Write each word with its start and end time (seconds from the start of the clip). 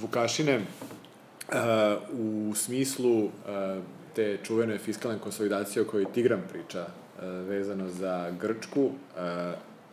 Vukašine, 0.00 0.56
uh, 0.58 1.54
u 2.12 2.54
smislu 2.54 3.24
uh, 3.24 3.30
te 4.14 4.38
čuvene 4.42 4.78
fiskalne 4.78 5.18
konsolidacije 5.18 5.82
o 5.82 5.86
kojoj 5.86 6.12
Tigram 6.14 6.42
priča 6.52 6.86
uh, 6.86 7.22
vezano 7.48 7.88
za 7.88 8.30
Grčku, 8.40 8.84
uh, 8.84 8.92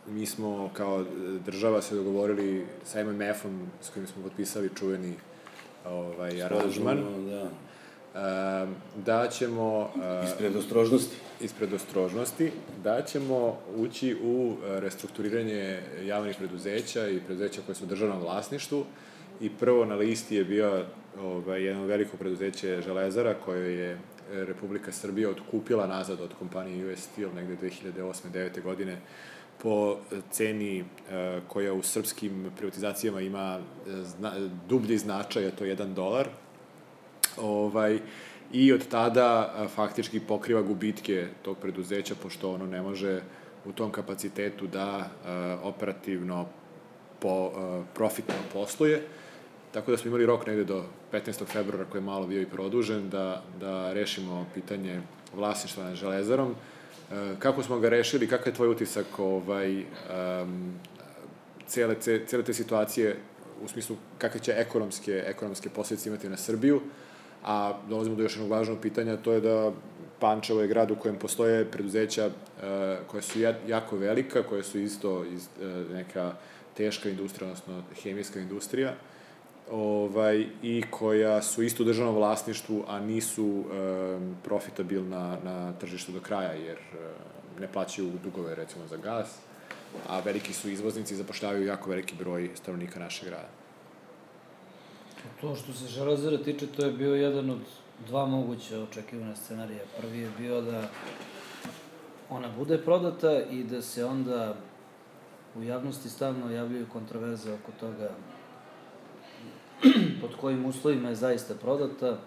mi 0.06 0.26
smo 0.26 0.70
kao 0.72 1.04
država 1.44 1.82
se 1.82 1.94
dogovorili 1.94 2.66
sa 2.84 3.04
MMF-om 3.04 3.70
s 3.82 3.90
kojim 3.90 4.06
smo 4.06 4.22
potpisali 4.22 4.70
čuveni 4.78 5.14
ovaj, 5.86 6.42
aranžman. 6.42 6.98
Da. 7.30 7.42
Uh, 8.14 8.68
da 9.04 9.28
ćemo... 9.28 9.80
Uh, 9.80 10.28
ispred 10.28 10.56
ostrožnosti. 10.56 11.16
Ispred 11.40 11.72
ostrožnosti, 11.72 12.52
da 12.84 13.02
ćemo 13.02 13.58
ući 13.76 14.16
u 14.22 14.56
restrukturiranje 14.62 15.82
javnih 16.02 16.36
preduzeća 16.36 17.08
i 17.08 17.20
preduzeća 17.20 17.60
koje 17.66 17.74
su 17.74 17.84
u 17.84 17.88
državnom 17.88 18.20
vlasništvu 18.20 18.84
i 19.40 19.50
prvo 19.50 19.84
na 19.84 19.94
listi 19.94 20.36
je 20.36 20.44
bio 20.44 20.84
ovaj, 21.20 21.64
jedno 21.64 21.84
veliko 21.84 22.16
preduzeće 22.16 22.82
Železara 22.82 23.34
koje 23.34 23.78
je 23.78 23.98
Republika 24.32 24.92
Srbija 24.92 25.30
odkupila 25.30 25.86
nazad 25.86 26.20
od 26.20 26.34
kompanije 26.38 26.92
US 26.92 27.00
Steel 27.00 27.30
negde 27.34 27.56
2008-2009. 27.68 28.62
godine 28.62 28.98
po 29.62 29.96
ceni 30.30 30.80
uh, 30.80 30.86
koja 31.48 31.72
u 31.72 31.82
srpskim 31.82 32.50
privatizacijama 32.56 33.20
ima 33.20 33.58
e, 33.58 34.02
zna, 34.02 34.32
dublji 34.68 34.98
značaj, 34.98 35.46
a 35.46 35.50
to 35.50 35.64
je 35.64 35.76
1 35.76 35.94
dolar. 35.94 36.28
Ovaj, 37.36 37.98
I 38.52 38.72
od 38.72 38.88
tada 38.88 39.54
uh, 39.54 39.70
faktički 39.70 40.20
pokriva 40.20 40.62
gubitke 40.62 41.26
tog 41.42 41.58
preduzeća, 41.58 42.14
pošto 42.22 42.52
ono 42.52 42.66
ne 42.66 42.82
može 42.82 43.22
u 43.64 43.72
tom 43.72 43.92
kapacitetu 43.92 44.66
da 44.66 44.96
uh, 44.98 45.66
operativno 45.66 46.46
po, 47.20 47.46
uh, 47.46 47.84
profitno 47.94 48.34
posluje. 48.52 49.02
Tako 49.72 49.90
da 49.90 49.96
smo 49.96 50.08
imali 50.08 50.26
rok 50.26 50.46
negde 50.46 50.64
do 50.64 50.84
15. 51.12 51.44
februara 51.46 51.84
koji 51.84 52.00
je 52.00 52.04
malo 52.04 52.26
bio 52.26 52.40
i 52.42 52.46
produžen 52.46 53.10
da, 53.10 53.42
da 53.60 53.92
rešimo 53.92 54.46
pitanje 54.54 55.00
vlasništva 55.34 55.84
na 55.84 55.94
železarom. 55.94 56.54
E, 57.10 57.34
kako 57.38 57.62
smo 57.62 57.78
ga 57.78 57.88
rešili, 57.88 58.28
kakav 58.28 58.48
je 58.48 58.54
tvoj 58.54 58.68
utisak 58.68 59.18
ovaj, 59.18 59.78
um, 59.78 60.74
cele, 61.66 61.96
cele 62.26 62.42
te 62.42 62.54
situacije 62.54 63.16
u 63.62 63.68
smislu 63.68 63.96
kakve 64.18 64.40
će 64.40 64.54
ekonomske, 64.56 65.22
ekonomske 65.26 65.68
posljedice 65.68 66.08
imati 66.08 66.28
na 66.28 66.36
Srbiju, 66.36 66.80
a 67.44 67.72
dolazimo 67.88 68.16
do 68.16 68.22
još 68.22 68.34
jednog 68.34 68.50
važnog 68.50 68.78
pitanja, 68.82 69.16
to 69.16 69.32
je 69.32 69.40
da 69.40 69.72
Pančevo 70.20 70.60
je 70.60 70.68
grad 70.68 70.90
u 70.90 70.96
kojem 70.96 71.16
postoje 71.16 71.70
preduzeća 71.70 72.26
uh, 72.26 72.32
koja 73.06 73.22
su 73.22 73.38
jako 73.66 73.96
velika, 73.96 74.42
koje 74.42 74.62
su 74.62 74.78
isto 74.78 75.24
iz, 75.24 75.48
uh, 75.62 75.90
neka 75.94 76.32
teška 76.76 77.08
industrija, 77.08 77.50
odnosno 77.50 77.82
hemijska 78.02 78.40
industrija, 78.40 78.94
ovaj, 79.70 80.46
i 80.62 80.82
koja 80.90 81.42
su 81.42 81.62
isto 81.62 81.82
u 81.82 81.86
državnom 81.86 82.14
vlasništvu, 82.14 82.84
a 82.88 83.00
nisu 83.00 83.46
um, 83.46 84.36
profitabilna 84.44 85.36
na 85.44 85.72
tržištu 85.72 86.12
do 86.12 86.20
kraja, 86.20 86.52
jer 86.52 86.78
um, 86.78 87.60
ne 87.60 87.72
plaćaju 87.72 88.12
dugove, 88.24 88.54
recimo, 88.54 88.86
za 88.86 88.96
gas, 88.96 89.38
a 90.08 90.20
veliki 90.20 90.52
su 90.52 90.70
izvoznici 90.70 91.14
i 91.14 91.16
zapošljavaju 91.16 91.66
jako 91.66 91.90
veliki 91.90 92.14
broj 92.18 92.50
stanovnika 92.54 93.00
našeg 93.00 93.28
grada. 93.28 93.48
To 95.40 95.56
što 95.56 95.72
se 95.72 95.86
Železara 95.86 96.38
tiče, 96.38 96.66
to 96.66 96.84
je 96.84 96.92
bio 96.92 97.14
jedan 97.14 97.50
od 97.50 97.60
dva 98.06 98.26
moguće 98.26 98.78
očekivane 98.78 99.36
scenarija. 99.36 99.84
Prvi 100.00 100.18
je 100.18 100.30
bio 100.38 100.60
da 100.60 100.88
ona 102.30 102.48
bude 102.58 102.78
prodata 102.78 103.42
i 103.50 103.64
da 103.64 103.82
se 103.82 104.04
onda 104.04 104.54
u 105.56 105.62
javnosti 105.62 106.08
stavno 106.08 106.50
javljaju 106.50 106.86
kontroverze 106.92 107.52
oko 107.52 107.72
toga 107.80 108.10
pod 110.20 110.30
kojim 110.40 110.64
uslovima 110.64 111.08
je 111.08 111.14
zaista 111.14 111.54
prodata, 111.54 112.18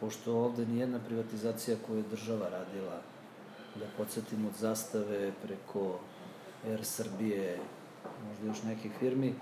pošto 0.00 0.34
ovde 0.34 0.66
ni 0.66 0.78
jedna 0.78 0.98
privatizacija 1.06 1.76
koju 1.86 1.96
je 1.96 2.10
država 2.10 2.48
radila, 2.48 3.00
da 3.74 3.84
podsjetim 3.96 4.46
od 4.46 4.52
zastave 4.58 5.32
preko 5.42 5.98
Air 6.66 6.84
Srbije, 6.84 7.58
možda 8.28 8.46
još 8.46 8.62
nekih 8.62 8.92
firmi, 8.98 9.34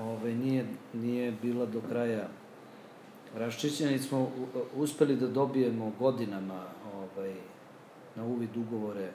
ove, 0.00 0.34
nije, 0.34 0.66
nije 0.92 1.32
bila 1.42 1.66
do 1.66 1.80
kraja 1.88 2.28
raščićena 3.34 3.90
i 3.92 3.98
smo 3.98 4.30
uspeli 4.76 5.16
da 5.16 5.26
dobijemo 5.26 5.92
godinama 5.98 6.64
ovaj, 6.94 7.34
na 8.16 8.24
uvid 8.24 8.56
ugovore 8.56 9.10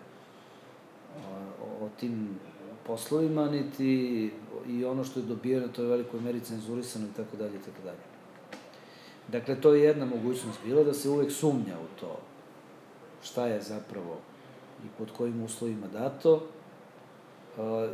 o, 1.62 1.86
o 1.86 1.90
tim 2.00 2.40
poslovima, 2.88 3.50
niti 3.50 4.32
i 4.68 4.86
ono 4.86 5.04
što 5.04 5.20
je 5.20 5.26
dobijeno, 5.26 5.68
to 5.68 5.82
je 5.82 5.90
velikoj 5.90 6.22
meri 6.22 6.40
cenzurisano 6.40 7.08
i 7.08 7.18
tako 7.18 7.38
dalje 7.38 7.56
i 7.56 7.60
tako 7.66 7.82
dalje. 7.84 8.00
Dakle, 9.28 9.62
to 9.62 9.74
je 9.74 9.84
jedna 9.84 10.06
mogućnost 10.06 10.60
bila 10.66 10.84
da 10.84 10.94
se 10.94 11.10
uvek 11.10 11.32
sumnja 11.32 11.76
u 11.80 12.00
to 12.00 12.20
šta 13.24 13.48
je 13.48 13.62
zapravo 13.62 14.18
i 14.86 14.88
pod 14.98 15.12
kojim 15.18 15.44
uslovima 15.44 15.88
dato. 15.88 16.44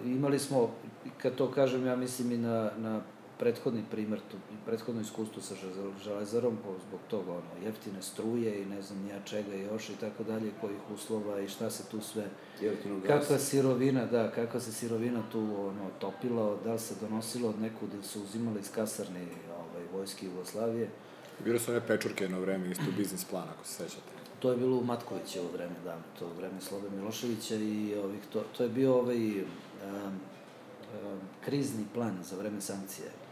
Imali 0.06 0.40
smo, 0.40 0.70
kad 1.18 1.36
to 1.36 1.52
kažem, 1.52 1.86
ja 1.86 1.96
mislim 1.96 2.32
i 2.32 2.38
na, 2.38 2.72
na 2.78 3.02
prethodni 3.44 3.84
primer, 3.92 4.20
to, 4.31 4.38
prethodno 4.66 5.02
iskustvo 5.02 5.42
sa 5.42 5.56
železarom, 6.04 6.58
zbog 6.88 7.00
toga, 7.09 7.31
ono, 7.31 7.66
jeftine 7.66 8.02
struje 8.02 8.62
i 8.62 8.66
ne 8.66 8.81
znam 8.81 9.00
nija 9.04 9.20
čega 9.26 9.56
još 9.56 9.90
i 9.90 9.96
tako 10.00 10.24
dalje, 10.24 10.52
kojih 10.62 10.92
uslova 10.94 11.40
i 11.40 11.48
šta 11.48 11.70
se 11.70 11.84
tu 11.92 12.02
sve, 12.02 12.24
kakva 13.08 13.38
sirovina, 13.38 14.06
da, 14.06 14.32
kakva 14.32 14.59
se 14.59 14.72
sirovina 14.72 15.24
tu 15.32 15.40
ono, 15.40 15.90
topila, 16.00 16.58
da 16.64 16.74
li 16.74 16.80
se 16.80 16.96
donosilo 17.02 17.50
od 17.50 17.59
nekud 17.62 17.94
ili 17.94 18.03
su 18.03 18.22
uzimali 18.22 18.59
iz 18.59 18.72
kasarne 18.72 19.26
ovaj, 19.50 19.84
vojske 19.94 20.26
Jugoslavije. 20.26 20.90
Bilo 21.44 21.59
su 21.59 21.72
one 21.72 21.88
pečurke 21.88 22.24
jedno 22.24 22.40
vreme, 22.40 22.72
isto 22.72 22.92
biznis 22.98 23.26
plan, 23.26 23.48
ako 23.56 23.66
se 23.66 23.74
sećate. 23.74 24.14
To 24.40 24.52
je 24.52 24.58
bilo 24.58 24.78
u 24.78 24.84
Matkovićevo 24.84 25.50
vreme, 25.53 25.76
da, 25.84 25.98
to 26.20 26.30
vreme 26.38 26.62
Slobe 26.62 26.90
Miloševića 26.96 27.56
i 27.56 27.96
ovih, 28.03 28.22
to, 28.34 28.44
to 28.58 28.64
je 28.64 28.70
bio 28.70 28.96
ovaj 28.96 29.42
um, 29.42 29.44
um, 29.44 31.20
krizni 31.46 31.86
plan 31.94 32.18
za 32.24 32.36
vreme 32.38 32.62
sankcije 32.62 33.22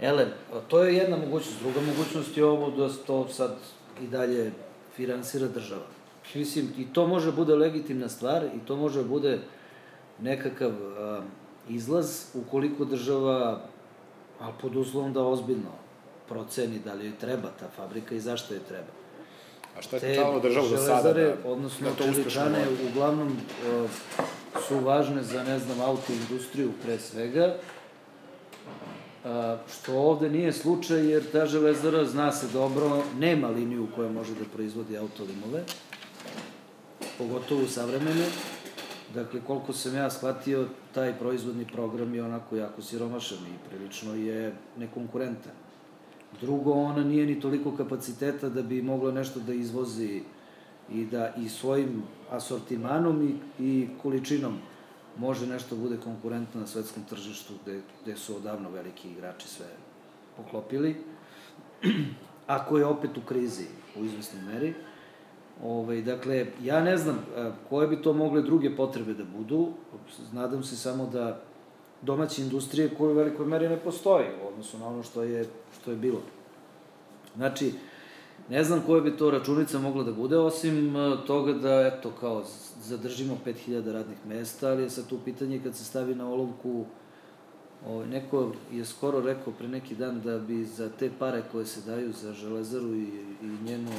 Ele, 0.00 0.26
to 0.68 0.84
je 0.84 0.96
jedna 0.96 1.16
mogućnost. 1.16 1.58
Druga 1.62 1.80
mogućnost 1.80 2.36
je 2.36 2.44
ovo 2.44 2.70
da 2.70 2.88
to 3.06 3.28
sad 3.28 3.56
i 4.02 4.06
dalje 4.06 4.52
finansira 4.96 5.48
država. 5.48 5.86
Mislim, 6.34 6.68
i 6.78 6.86
to 6.92 7.06
može 7.06 7.32
bude 7.32 7.54
legitimna 7.54 8.08
stvar 8.08 8.44
i 8.44 8.66
to 8.66 8.76
može 8.76 9.02
bude 9.02 9.38
nekakav 10.20 10.70
a, 10.70 11.22
izlaz 11.68 12.24
ukoliko 12.34 12.84
država, 12.84 13.60
ali 14.40 14.52
pod 14.60 14.76
uslovom 14.76 15.12
da 15.12 15.22
ozbiljno 15.22 15.70
proceni 16.28 16.78
da 16.84 16.94
li 16.94 17.04
joj 17.04 17.18
treba 17.20 17.48
ta 17.60 17.68
fabrika 17.76 18.14
i 18.14 18.20
zašto 18.20 18.54
joj 18.54 18.62
treba. 18.68 18.92
A 19.78 19.82
šta 19.82 19.96
je 19.96 20.00
tečalo 20.00 20.40
državu 20.40 20.68
do 20.68 20.76
sada? 20.76 21.12
Da, 21.12 21.34
odnosno 21.44 21.88
čeličane, 21.98 22.66
uglavnom 22.90 23.36
a, 23.68 23.86
su 24.68 24.78
važne 24.78 25.22
za, 25.22 25.42
ne 25.42 25.58
znam, 25.58 25.80
auto 25.80 26.12
industriju 26.12 26.72
pre 26.82 26.98
svega, 26.98 27.56
što 29.72 29.98
ovde 29.98 30.30
nije 30.30 30.52
slučaj, 30.52 31.06
jer 31.06 31.30
ta 31.32 31.46
železara, 31.46 32.04
zna 32.04 32.32
se 32.32 32.46
dobro, 32.52 33.02
nema 33.18 33.48
liniju 33.48 33.88
koja 33.96 34.12
može 34.12 34.34
da 34.34 34.44
proizvodi 34.54 34.96
autolimove, 34.96 35.64
pogotovo 37.18 37.66
savremene. 37.66 38.26
Dakle, 39.14 39.40
koliko 39.46 39.72
sam 39.72 39.94
ja 39.94 40.10
shvatio, 40.10 40.68
taj 40.94 41.18
proizvodni 41.18 41.66
program 41.72 42.14
je 42.14 42.24
onako 42.24 42.56
jako 42.56 42.82
siromašan 42.82 43.38
i 43.38 43.68
prilično 43.68 44.14
je 44.14 44.54
nekonkurentan. 44.78 45.52
Drugo, 46.40 46.72
ona 46.72 47.04
nije 47.04 47.26
ni 47.26 47.40
toliko 47.40 47.76
kapaciteta 47.76 48.48
da 48.48 48.62
bi 48.62 48.82
mogla 48.82 49.12
nešto 49.12 49.40
da 49.40 49.54
izvozi 49.54 50.22
i 50.92 51.04
da 51.04 51.34
i 51.36 51.48
svojim 51.48 52.02
asortimanom 52.30 53.28
i, 53.28 53.64
i 53.64 53.88
količinom 54.02 54.58
može 55.16 55.46
nešto 55.46 55.76
bude 55.76 55.96
konkurentno 55.96 56.60
na 56.60 56.66
svetskom 56.66 57.04
tržištu 57.04 57.52
gde, 57.62 57.80
gde 58.02 58.16
su 58.16 58.36
odavno 58.36 58.70
veliki 58.70 59.10
igrači 59.10 59.48
sve 59.48 59.66
poklopili. 60.36 60.96
Ako 62.46 62.78
je 62.78 62.86
opet 62.86 63.16
u 63.16 63.20
krizi 63.20 63.66
u 63.96 64.04
izvesnoj 64.04 64.42
meri, 64.42 64.74
Ove, 65.64 66.02
dakle, 66.02 66.46
ja 66.62 66.80
ne 66.80 66.96
znam 66.96 67.26
koje 67.68 67.88
bi 67.88 68.02
to 68.02 68.12
mogle 68.12 68.42
druge 68.42 68.76
potrebe 68.76 69.14
da 69.14 69.24
budu. 69.24 69.68
Nadam 70.32 70.62
se 70.62 70.76
samo 70.76 71.06
da 71.06 71.40
domaće 72.02 72.42
industrije 72.42 72.94
koje 72.98 73.12
u 73.12 73.16
velikoj 73.16 73.46
meri 73.46 73.68
ne 73.68 73.76
postoji 73.76 74.26
u 74.44 74.48
odnosu 74.48 74.78
na 74.78 74.86
ono 74.86 75.02
što 75.02 75.22
je, 75.22 75.44
što 75.80 75.90
je 75.90 75.96
bilo. 75.96 76.20
Znači, 77.36 77.72
ne 78.50 78.64
znam 78.64 78.82
koja 78.86 79.00
bi 79.00 79.16
to 79.16 79.30
računica 79.30 79.78
mogla 79.78 80.04
da 80.04 80.12
bude, 80.12 80.38
osim 80.38 80.94
toga 81.26 81.52
da, 81.52 81.86
eto, 81.86 82.10
kao, 82.20 82.44
zadržimo 82.82 83.38
5000 83.46 83.92
radnih 83.92 84.18
mesta, 84.28 84.68
ali 84.68 84.82
je 84.82 84.90
sad 84.90 85.06
tu 85.06 85.18
pitanje 85.24 85.60
kad 85.62 85.76
se 85.76 85.84
stavi 85.84 86.14
na 86.14 86.30
olovku 86.32 86.84
Ovaj, 87.88 88.06
neko 88.06 88.52
je 88.72 88.84
skoro 88.84 89.20
rekao 89.20 89.52
pre 89.52 89.68
neki 89.68 89.94
dan 89.94 90.20
da 90.20 90.38
bi 90.38 90.64
za 90.64 90.88
te 90.98 91.10
pare 91.18 91.42
koje 91.52 91.66
se 91.66 91.80
daju 91.80 92.12
za 92.12 92.32
železaru 92.32 92.94
i, 92.94 93.08
i 93.42 93.64
njeno 93.64 93.90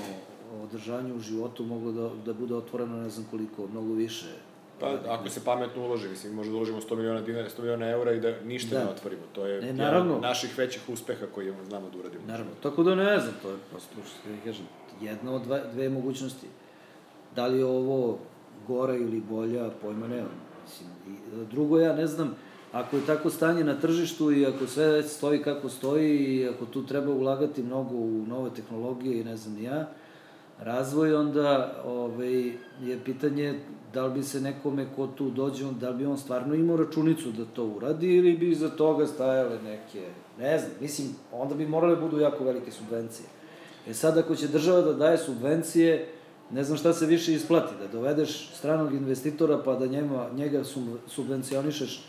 održanje 0.64 1.14
u 1.14 1.20
životu 1.20 1.64
moglo 1.64 1.92
da, 1.92 2.10
da 2.26 2.34
bude 2.34 2.56
otvoreno 2.56 3.02
ne 3.02 3.10
znam 3.10 3.26
koliko, 3.32 3.68
mnogo 3.68 3.94
više 3.94 4.36
Pa, 4.82 5.14
ako 5.14 5.30
se 5.30 5.44
pametno 5.46 5.86
uloži, 5.86 6.10
mislim, 6.10 6.34
možda 6.34 6.52
da 6.52 6.58
uložimo 6.58 6.82
100 6.82 6.96
miliona 6.96 7.22
dinara, 7.22 7.50
100 7.50 7.60
miliona 7.62 7.90
eura 7.90 8.12
i 8.12 8.20
da 8.20 8.34
ništa 8.46 8.76
da. 8.76 8.84
ne 8.84 8.92
otvorimo. 8.92 9.22
To 9.34 9.46
je 9.46 9.62
ne, 9.62 9.74
naravno, 9.74 10.10
jedan 10.10 10.22
naših 10.22 10.58
većih 10.58 10.82
uspeha 10.90 11.26
koji 11.36 11.54
znamo 11.68 11.90
da 11.90 12.00
uradimo. 12.00 12.24
Naravno, 12.28 12.52
tako 12.64 12.84
da 12.84 12.96
ne 12.96 13.20
znam, 13.20 13.34
to 13.42 13.50
je 13.50 13.58
prosto, 13.72 13.94
što 13.94 14.30
da 14.30 14.36
kažem, 14.46 14.66
jedna 15.02 15.34
od 15.34 15.42
dva, 15.42 15.60
dve 15.74 15.90
mogućnosti. 15.90 16.48
Da 17.36 17.48
li 17.48 17.58
je 17.58 17.66
ovo 17.66 18.20
gora 18.68 18.96
ili 18.96 19.22
bolja, 19.30 19.70
pojma 19.82 20.08
nemam. 20.08 20.42
Mislim, 20.64 20.90
i, 21.08 21.46
drugo, 21.52 21.80
ja 21.80 21.94
ne 21.94 22.08
znam, 22.08 22.36
ako 22.72 22.96
je 22.96 23.06
tako 23.06 23.30
stanje 23.30 23.64
na 23.64 23.80
tržištu 23.80 24.32
i 24.32 24.46
ako 24.46 24.68
sve 24.68 25.04
stoji 25.04 25.44
kako 25.44 25.70
stoji 25.70 26.18
i 26.18 26.48
ako 26.48 26.66
tu 26.66 26.86
treba 26.86 27.12
ulagati 27.12 27.64
mnogo 27.64 27.96
u 27.96 28.26
nove 28.28 28.50
tehnologije 28.56 29.20
i 29.20 29.24
ne 29.24 29.38
znam 29.38 29.64
ja, 29.64 29.90
razvoj, 30.62 31.16
onda 31.16 31.82
ovaj, 31.86 32.44
je 32.82 33.00
pitanje 33.06 33.60
da 33.94 34.06
li 34.06 34.14
bi 34.14 34.24
se 34.24 34.42
nekome 34.42 34.86
ko 34.96 35.08
tu 35.08 35.30
dođe, 35.30 35.66
da 35.80 35.90
li 35.90 35.98
bi 35.98 36.06
on 36.06 36.18
stvarno 36.18 36.56
imao 36.56 36.78
računicu 36.78 37.32
da 37.32 37.46
to 37.46 37.66
uradi 37.66 38.16
ili 38.16 38.38
bi 38.38 38.52
iza 38.52 38.70
toga 38.70 39.08
stajale 39.08 39.62
neke, 39.64 40.08
ne 40.40 40.60
znam, 40.60 40.72
mislim, 40.82 41.08
onda 41.32 41.56
bi 41.56 41.68
morale 41.68 41.96
budu 41.96 42.20
jako 42.20 42.44
velike 42.44 42.72
subvencije. 42.72 43.26
E 43.88 43.94
sad, 43.94 44.18
ako 44.18 44.36
će 44.36 44.48
država 44.48 44.82
da 44.82 44.94
daje 44.94 45.18
subvencije, 45.18 46.08
ne 46.52 46.64
znam 46.64 46.78
šta 46.78 46.94
se 46.94 47.06
više 47.06 47.34
isplati, 47.34 47.74
da 47.80 47.88
dovedeš 47.88 48.50
stranog 48.54 48.94
investitora 48.94 49.62
pa 49.66 49.76
da 49.76 49.86
njema, 49.86 50.30
njega 50.36 50.64
subvencionišeš 51.08 52.04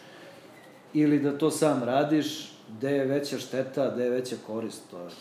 ili 0.95 1.19
da 1.19 1.39
to 1.39 1.51
sam 1.51 1.83
radiš, 1.83 2.53
gde 2.77 2.91
je 2.91 3.05
veća 3.05 3.39
šteta, 3.39 3.91
gde 3.95 4.05
je 4.05 4.11
veća 4.11 4.37
korist, 4.47 4.83
to 4.91 4.99
već 5.05 5.15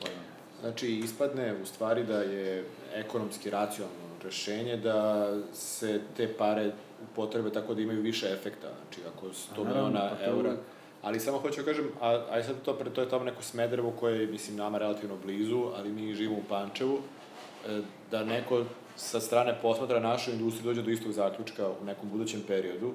pojma. 0.00 0.31
Znači, 0.62 0.88
ispadne 0.98 1.54
u 1.62 1.66
stvari 1.66 2.04
da 2.04 2.18
je 2.18 2.64
ekonomski 2.94 3.50
racionalno 3.50 3.98
rešenje 4.24 4.76
da 4.76 5.28
se 5.52 6.00
te 6.16 6.28
pare 6.38 6.70
upotrebe 7.10 7.50
tako 7.50 7.74
da 7.74 7.82
imaju 7.82 8.02
više 8.02 8.26
efekta. 8.26 8.68
Znači, 8.82 9.08
ako 9.16 9.26
100 9.26 9.66
miliona 9.66 10.10
pa 10.18 10.24
eura... 10.24 10.56
Ali 11.02 11.20
samo 11.20 11.38
hoću 11.38 11.60
da 11.60 11.66
kažem, 11.66 11.88
a, 12.00 12.08
a 12.30 12.42
sad 12.42 12.56
to, 12.64 12.72
to 12.72 13.00
je 13.00 13.08
tamo 13.08 13.24
neko 13.24 13.42
Smederevo 13.42 13.92
koje 14.00 14.20
je, 14.20 14.26
mislim, 14.26 14.56
nama 14.56 14.78
relativno 14.78 15.16
blizu, 15.24 15.64
ali 15.76 15.92
mi 15.92 16.14
živimo 16.14 16.38
u 16.38 16.48
Pančevu, 16.48 16.98
e, 17.68 17.80
da 18.10 18.24
neko 18.24 18.64
sa 18.96 19.20
strane 19.20 19.58
posmatra 19.62 20.00
našu 20.00 20.30
industriju 20.30 20.64
dođe 20.64 20.82
do 20.82 20.90
istog 20.90 21.12
zaključka 21.12 21.68
u 21.82 21.84
nekom 21.84 22.08
budućem 22.10 22.42
periodu, 22.46 22.92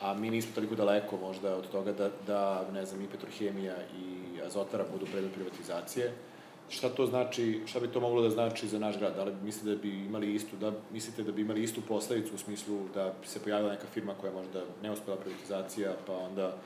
a 0.00 0.14
mi 0.14 0.30
nismo 0.30 0.50
toliko 0.54 0.74
daleko 0.74 1.16
možda 1.16 1.56
od 1.56 1.70
toga 1.70 1.92
da, 1.92 2.10
da 2.26 2.64
ne 2.72 2.86
znam, 2.86 3.02
i 3.02 3.08
Petrohemija 3.08 3.74
i 3.76 4.40
Azotara 4.46 4.84
budu 4.92 5.06
predmet 5.06 5.32
privatizacije. 5.34 6.12
Šta 6.70 6.88
to 6.88 7.06
znači, 7.06 7.60
šta 7.66 7.80
bi 7.80 7.88
to 7.88 8.00
moglo 8.00 8.22
da 8.22 8.30
znači 8.30 8.68
za 8.68 8.78
naš 8.78 8.98
grad? 8.98 9.16
Da 9.16 9.24
li 9.24 9.32
mislite 9.44 9.70
da 9.70 9.82
bi 9.82 9.88
imali 9.88 10.34
istu, 10.34 10.56
da 10.56 10.72
mislite 10.92 11.22
da 11.22 11.32
bi 11.32 11.42
imali 11.42 11.62
istu 11.62 11.80
posledicu 11.88 12.34
u 12.34 12.38
smislu 12.38 12.78
da 12.94 13.14
se 13.24 13.40
pojavila 13.40 13.72
neka 13.72 13.86
firma 13.94 14.14
koja 14.20 14.32
možda 14.32 14.62
ne 14.82 14.90
uspela 14.90 15.16
privatizacija, 15.16 15.92
pa 16.06 16.12
onda 16.12 16.56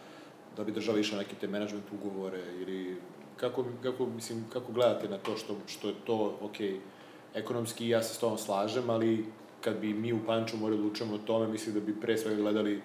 da 0.57 0.65
bi 0.65 0.73
država 0.73 0.99
išla 0.99 1.19
neke 1.19 1.35
te 1.41 1.49
management 1.49 1.85
ugovore 1.93 2.41
ili 2.61 2.97
kako, 3.37 3.65
kako, 3.83 4.07
mislim, 4.07 4.45
kako 4.53 4.73
gledate 4.73 5.09
na 5.09 5.19
to 5.19 5.37
što, 5.37 5.57
što 5.67 5.89
je 5.89 5.95
to, 6.07 6.39
ok, 6.41 6.57
ekonomski 7.35 7.89
ja 7.89 8.03
se 8.03 8.15
s 8.15 8.19
tom 8.19 8.39
slažem, 8.39 8.91
ali 8.91 9.25
kad 9.61 9.79
bi 9.79 9.95
mi 9.95 10.13
u 10.13 10.19
Panču 10.27 10.57
morali 10.57 10.83
da 10.83 10.87
učemo 10.87 11.15
o 11.15 11.19
tome, 11.19 11.49
mislim 11.49 11.75
da 11.75 11.81
bi 11.81 12.01
pre 12.01 12.19
svega 12.19 12.43
gledali 12.43 12.83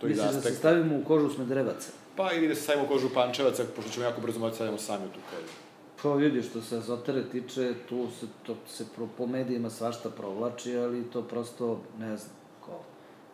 to 0.00 0.06
iz 0.06 0.18
aspekta. 0.18 0.36
Misliš 0.36 0.44
da 0.44 0.50
se 0.50 0.58
stavimo 0.58 0.96
u 0.96 1.04
kožu 1.04 1.30
Smederevaca? 1.30 1.90
Pa 2.16 2.32
ili 2.32 2.48
da 2.48 2.54
se 2.54 2.62
stavimo 2.62 2.84
u 2.84 2.88
kožu 2.88 3.08
Pančevaca, 3.14 3.64
pošto 3.76 3.90
ćemo 3.90 4.06
jako 4.06 4.20
brzo 4.20 4.38
moći 4.38 4.50
da 4.50 4.54
stavimo 4.54 4.78
sami 4.78 5.06
u 5.06 5.08
tu 5.08 5.20
kožu. 5.30 5.71
Pa 6.02 6.14
vidiš, 6.14 6.46
što 6.46 6.62
se 6.62 6.76
Azotere 6.76 7.30
tiče, 7.30 7.74
tu 7.88 8.08
se, 8.20 8.26
to 8.46 8.56
se 8.68 8.86
pro, 8.94 9.08
po 9.18 9.26
medijima 9.26 9.70
svašta 9.70 10.10
provlači, 10.10 10.76
ali 10.76 11.10
to 11.10 11.22
prosto, 11.22 11.80
ne 11.98 12.16
znam, 12.16 12.36
ko, 12.60 12.80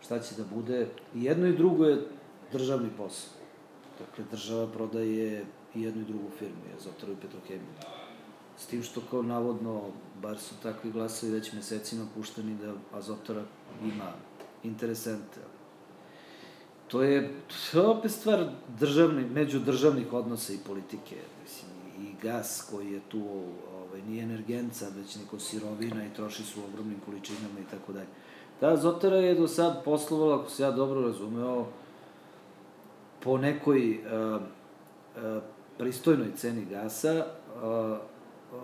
šta 0.02 0.18
će 0.18 0.34
da 0.34 0.44
bude. 0.54 0.88
I 1.14 1.24
jedno 1.24 1.46
i 1.46 1.56
drugo 1.56 1.84
je 1.84 2.06
državni 2.52 2.90
posao. 2.96 3.32
Dakle, 3.98 4.24
država 4.30 4.66
prodaje 4.66 5.44
i 5.74 5.82
jednu 5.82 6.02
i 6.02 6.04
drugu 6.04 6.30
firmu, 6.38 6.56
je 6.66 7.12
i 7.12 7.16
Petrohemiju. 7.22 7.74
S 8.56 8.66
tim 8.66 8.82
što 8.82 9.00
kao 9.10 9.22
navodno, 9.22 9.82
bar 10.22 10.38
su 10.38 10.54
takvi 10.62 10.90
glasovi 10.90 11.32
već 11.32 11.52
mesecima 11.52 12.06
pušteni 12.14 12.56
da 12.62 12.98
Azotara 12.98 13.44
ima 13.82 14.12
interesente, 14.64 15.40
to 16.88 17.02
je, 17.02 17.34
to 17.72 17.80
je 17.80 17.86
opet 17.86 18.10
stvar 18.10 18.50
državni, 18.78 19.24
međudržavnih 19.24 20.12
odnosa 20.12 20.52
i 20.52 20.58
politike. 20.66 21.16
Mislim, 21.42 21.67
gas 22.22 22.66
koji 22.70 22.92
je 22.92 23.00
tu, 23.08 23.42
ovaj, 23.74 24.02
nije 24.02 24.22
energenca, 24.22 24.86
već 24.96 25.16
neko 25.16 25.38
sirovina 25.38 26.06
i 26.06 26.14
troši 26.16 26.42
su 26.42 26.60
u 26.60 26.64
ogromnim 26.64 27.00
količinama 27.04 27.60
i 27.60 27.70
tako 27.70 27.92
dalje. 27.92 28.06
Ta 28.60 28.68
Azotara 28.68 29.16
je 29.16 29.34
do 29.34 29.48
sad 29.48 29.84
poslovala, 29.84 30.40
ako 30.40 30.50
se 30.50 30.62
ja 30.62 30.70
dobro 30.70 31.00
razumeo, 31.00 31.66
po 33.20 33.38
nekoj 33.38 33.98
uh, 33.98 34.42
uh, 35.16 35.42
pristojnoj 35.78 36.32
ceni 36.36 36.64
gasa, 36.64 37.26
uh, 37.56 37.98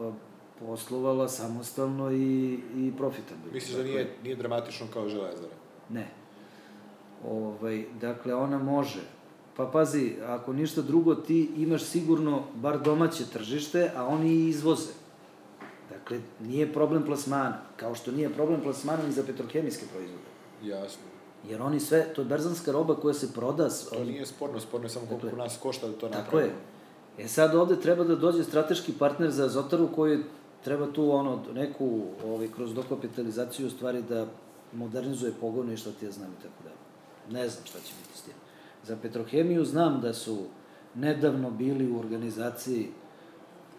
uh, 0.01 0.15
poslovala 0.59 1.29
samostalno 1.29 2.13
i, 2.13 2.59
i 2.77 2.93
profitabilno. 2.97 3.53
Misliš 3.53 3.77
da 3.77 3.83
nije, 3.83 4.17
nije 4.23 4.37
dramatično 4.37 4.87
kao 4.93 5.09
železara? 5.09 5.55
Ne. 5.89 6.09
Ovaj, 7.29 7.85
dakle, 8.01 8.35
ona 8.35 8.59
može. 8.59 9.01
Pa 9.57 9.67
pazi, 9.67 10.13
ako 10.27 10.53
ništa 10.53 10.83
drugo, 10.83 11.15
ti 11.15 11.51
imaš 11.57 11.83
sigurno 11.83 12.43
bar 12.55 12.81
domaće 12.81 13.25
tržište, 13.33 13.91
a 13.97 14.07
oni 14.07 14.29
i 14.29 14.49
izvoze. 14.49 14.93
Dakle, 15.91 16.21
nije 16.41 16.73
problem 16.73 17.03
plasmana, 17.03 17.59
kao 17.77 17.95
što 17.95 18.13
nije 18.13 18.33
problem 18.33 18.61
plasmana 18.61 19.07
ni 19.07 19.13
za 19.13 19.23
petrohemijske 19.23 19.87
proizvode. 19.93 20.25
Jasno. 20.63 21.03
Jer 21.49 21.63
oni 21.63 21.81
sve, 21.81 22.15
to 22.15 22.21
je 22.23 22.25
berzanska 22.25 22.73
roba 22.73 22.97
koja 22.97 23.15
se 23.15 23.33
proda... 23.33 23.69
To 23.93 24.05
nije 24.05 24.27
sporno, 24.27 24.61
sporno 24.61 24.87
je 24.87 24.91
samo 24.91 25.07
koliko 25.07 25.27
dakle, 25.27 25.43
nas 25.43 25.59
košta 25.63 25.89
da 25.89 25.93
to 25.93 26.09
napravi. 26.09 26.25
Tako 26.25 26.39
je. 26.39 26.55
E 27.19 27.29
sad 27.29 27.55
ovde 27.55 27.81
treba 27.81 28.05
da 28.05 28.17
dođe 28.17 28.45
strateški 28.45 28.93
partner 28.93 29.31
za 29.31 29.45
Azotaru 29.45 29.89
koji 29.95 30.19
treba 30.65 30.93
tu 30.93 31.11
ono, 31.11 31.43
neku, 31.55 32.03
ovaj, 32.25 32.49
kroz 32.49 32.75
dokapitalizaciju 32.75 33.71
stvari 33.71 34.03
da 34.03 34.27
modernizuje 34.73 35.33
pogone 35.41 35.75
i 35.75 35.77
šta 35.77 35.91
ti 36.01 36.05
ja 36.05 36.11
znam 36.11 36.33
i 36.39 36.43
tako 36.43 36.63
dalje. 36.63 36.77
Ne 37.43 37.49
znam 37.49 37.67
šta 37.67 37.79
će 37.79 37.93
biti 38.03 38.19
s 38.19 38.23
tim. 38.23 38.35
Za 38.87 38.97
Petrohemiju 39.03 39.65
znam 39.65 40.01
da 40.01 40.13
su 40.13 40.39
nedavno 40.95 41.51
bili 41.51 41.91
u 41.91 41.99
organizaciji 41.99 42.89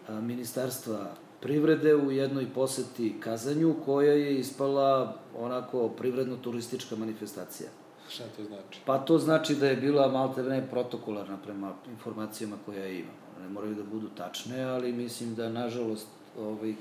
Ministarstva 0.09 1.11
privrede 1.41 1.95
u 1.95 2.11
jednoj 2.11 2.47
poseti 2.53 3.15
Kazanju, 3.19 3.75
koja 3.85 4.13
je 4.13 4.39
ispala 4.39 5.17
onako 5.37 5.89
privredno-turistička 5.89 6.95
manifestacija. 6.95 7.69
Šta 8.09 8.23
to 8.37 8.43
znači? 8.43 8.79
Pa 8.85 8.97
to 8.97 9.17
znači 9.17 9.55
da 9.55 9.67
je 9.67 9.75
bila 9.75 10.07
malte 10.07 10.43
ne 10.43 10.67
protokolarna 10.71 11.37
prema 11.37 11.73
informacijama 11.89 12.55
koje 12.65 12.79
ja 12.79 12.87
imam. 12.87 13.15
Ne 13.41 13.49
moraju 13.49 13.75
da 13.75 13.83
budu 13.83 14.09
tačne, 14.17 14.63
ali 14.63 14.91
mislim 14.91 15.35
da, 15.35 15.49
nažalost, 15.49 16.07
ovaj, 16.39 16.73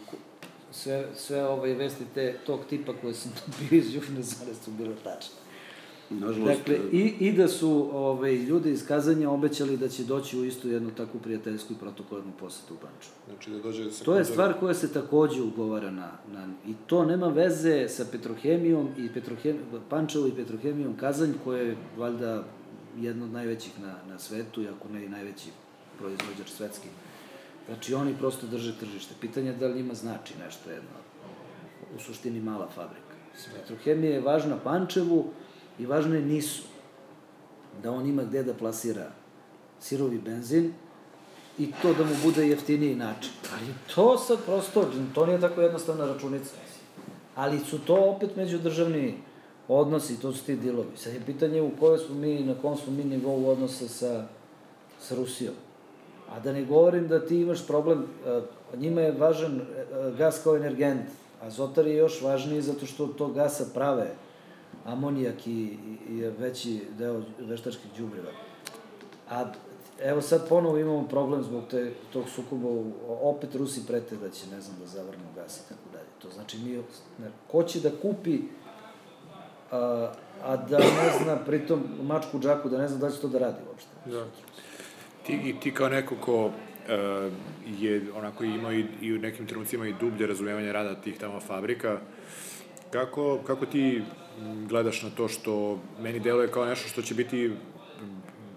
sve, 0.71 1.07
sve 1.15 1.47
ove 1.47 1.75
vesti 1.75 2.05
te, 2.15 2.39
tog 2.47 2.61
tipa 2.69 2.93
koje 3.01 3.15
sam 3.15 3.33
dobio 3.47 3.79
iz 3.79 3.95
Južne 3.95 4.23
zone 4.23 4.55
su 4.65 4.71
bile 4.71 4.95
tačne. 5.05 5.44
Nažalost, 6.21 6.59
dakle, 6.59 6.79
i, 6.93 7.15
i 7.21 7.33
da 7.33 7.49
su 7.49 7.89
ovaj, 7.93 8.35
ljudi 8.35 8.71
iz 8.71 8.87
Kazanja 8.87 9.31
obećali 9.31 9.77
da 9.77 9.89
će 9.89 10.05
doći 10.05 10.39
u 10.39 10.45
istu 10.45 10.69
jednu 10.69 10.91
takvu 10.91 11.21
prijateljsku 11.21 11.73
i 11.73 11.77
protokolarnu 11.77 12.33
posetu 12.41 12.75
u 12.75 12.77
Panču. 12.77 13.09
Znači 13.29 13.51
da 13.51 13.59
dođe... 13.59 13.91
To 14.05 14.17
je 14.17 14.25
stvar 14.25 14.55
koja 14.61 14.75
se 14.75 14.93
takođe 14.93 15.43
ugovara 15.43 15.91
na, 15.91 16.11
na... 16.33 16.49
I 16.67 16.75
to 16.87 17.05
nema 17.05 17.29
veze 17.29 17.89
sa 17.89 18.05
Petrohemijom 18.13 18.89
i 18.99 19.09
Petrohem, 19.09 19.57
Pančevo 19.89 20.27
i 20.27 20.33
Petrohemijom 20.33 20.97
Kazanj, 20.97 21.33
koja 21.45 21.63
je 21.63 21.77
valjda 21.97 22.45
jedna 23.01 23.25
od 23.25 23.33
najvećih 23.33 23.81
na, 23.81 23.95
na 24.09 24.19
svetu, 24.19 24.63
iako 24.63 24.89
ne 24.89 25.05
i 25.05 25.09
najveći 25.09 25.51
proizvođač 25.99 26.51
svetski. 26.51 26.89
Znači, 27.67 27.95
oni 27.95 28.15
prosto 28.19 28.47
drže 28.47 28.79
tržište. 28.79 29.15
Pitanje 29.21 29.51
je 29.51 29.57
da 29.57 29.67
li 29.67 29.75
njima 29.75 29.95
znači 29.95 30.35
nešto 30.45 30.71
jedno. 30.71 30.89
U 31.97 32.01
suštini 32.01 32.41
mala 32.41 32.69
fabrika. 32.75 33.15
Petrohemija 33.55 34.13
je 34.13 34.21
važna 34.21 34.57
Pančevu, 34.65 35.25
i 35.79 35.87
važno 35.87 36.15
je 36.15 36.23
nisu. 36.23 36.63
Da 37.83 37.91
on 37.91 38.07
ima 38.07 38.23
gde 38.23 38.43
da 38.43 38.55
plasira 38.55 39.11
sirovi 39.81 40.19
benzin 40.19 40.73
i 41.59 41.73
to 41.83 41.95
da 41.95 42.05
mu 42.05 42.15
bude 42.25 42.49
jeftiniji 42.49 42.95
način. 42.95 43.33
Ali 43.55 43.75
to 43.95 44.19
sad 44.19 44.39
prosto, 44.47 44.91
to 45.15 45.27
nije 45.27 45.41
tako 45.41 45.61
jednostavna 45.61 46.07
računica. 46.07 46.55
Ali 47.35 47.59
su 47.59 47.79
to 47.79 47.95
opet 47.95 48.37
međudržavni 48.37 49.15
odnosi, 49.69 50.21
to 50.21 50.33
su 50.33 50.45
ti 50.45 50.57
dilovi. 50.57 50.97
Sad 50.97 51.15
je 51.15 51.21
pitanje 51.27 51.63
u 51.63 51.71
kojoj 51.81 51.99
smo 51.99 52.15
mi, 52.15 52.41
na 52.41 52.55
kom 52.63 52.77
smo 52.77 52.93
mi 52.93 53.05
nivou 53.05 53.49
odnosa 53.49 53.89
sa, 53.89 54.27
sa 55.01 55.15
Rusijom. 55.15 55.55
A 56.31 56.41
da 56.41 56.53
ne 56.53 56.65
govorim 56.65 57.09
da 57.09 57.27
ti 57.27 57.37
imaš 57.37 57.67
problem, 57.67 58.07
njima 58.77 59.01
je 59.01 59.13
važan 59.13 59.61
gas 60.19 60.41
kao 60.45 60.57
energent, 60.57 61.03
a 61.43 61.51
Zotar 61.51 61.87
je 61.87 61.97
još 61.97 62.23
važniji 62.23 62.63
zato 62.63 62.87
što 62.87 63.07
to 63.07 63.29
gasa 63.29 63.65
prave 63.75 64.15
amonijak 64.85 65.47
i, 65.47 65.79
i 66.09 66.21
veći 66.39 66.81
deo 66.99 67.23
veštačkih 67.39 67.91
džubriva. 67.97 68.31
A 69.31 69.45
evo 70.03 70.21
sad 70.21 70.49
ponovo 70.49 70.79
imamo 70.79 71.09
problem 71.09 71.43
zbog 71.43 71.63
te, 71.71 71.93
tog 72.13 72.29
sukoba, 72.29 72.69
opet 73.09 73.55
Rusi 73.55 73.87
prete 73.87 74.17
da 74.17 74.31
će, 74.31 74.47
ne 74.47 74.61
znam, 74.61 74.79
da 74.79 74.87
zavrnu 74.87 75.25
gas 75.37 75.57
i 75.57 75.69
tako 75.69 75.89
dalje. 75.93 76.09
To 76.23 76.31
znači 76.31 76.59
mi, 76.59 76.73
ne, 77.19 77.31
ko 77.49 77.63
će 77.63 77.81
da 77.81 77.91
kupi 78.03 78.39
a, 79.71 80.13
a 80.43 80.57
da 80.57 80.79
ne 80.79 81.13
zna, 81.23 81.37
pritom, 81.37 81.83
mačku 82.03 82.39
džaku, 82.41 82.69
da 82.69 82.79
ne 82.79 82.89
zna 82.89 82.99
da 82.99 83.11
će 83.11 83.21
to 83.21 83.29
da 83.29 83.39
radi 83.39 83.59
uopšte. 83.69 83.91
Da. 84.07 84.27
Ti, 85.27 85.55
ti 85.61 85.75
kao 85.75 85.89
neko 85.89 86.15
ko 86.21 86.45
uh, 86.47 86.53
je 87.81 88.03
onako 88.17 88.45
imao 88.45 88.73
i, 88.73 88.85
i 89.01 89.15
u 89.15 89.19
nekim 89.19 89.47
trenucima 89.47 89.87
i 89.89 89.95
dublje 90.01 90.27
razumevanje 90.27 90.73
rada 90.73 90.95
tih 91.01 91.19
tamo 91.19 91.41
fabrika, 91.41 91.99
kako, 92.95 93.39
kako 93.47 93.67
ti 93.67 94.03
gledaš 94.69 95.03
na 95.03 95.11
to 95.11 95.29
što 95.29 95.79
meni 96.01 96.21
deluje 96.21 96.51
kao 96.51 96.65
nešto 96.65 96.89
što 96.89 97.03
će 97.03 97.15
biti 97.15 97.51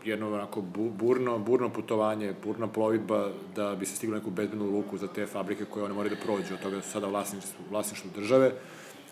jedno 0.05 0.33
onako 0.33 0.61
burno, 0.71 1.39
burno 1.39 1.69
putovanje, 1.69 2.33
burna 2.43 2.67
plovidba 2.67 3.29
da 3.55 3.75
bi 3.75 3.85
se 3.85 3.95
stiglo 3.95 4.17
neku 4.17 4.29
bezbednu 4.29 4.65
luku 4.65 4.97
za 4.97 5.07
te 5.07 5.25
fabrike 5.25 5.65
koje 5.65 5.85
one 5.85 5.93
moraju 5.93 6.15
da 6.15 6.21
prođu 6.25 6.53
od 6.53 6.61
toga 6.61 6.75
da 6.75 6.81
su 6.81 6.91
sada 6.91 7.07
vlasništvo, 7.07 7.65
vlasništvo 7.71 8.09
države 8.15 8.51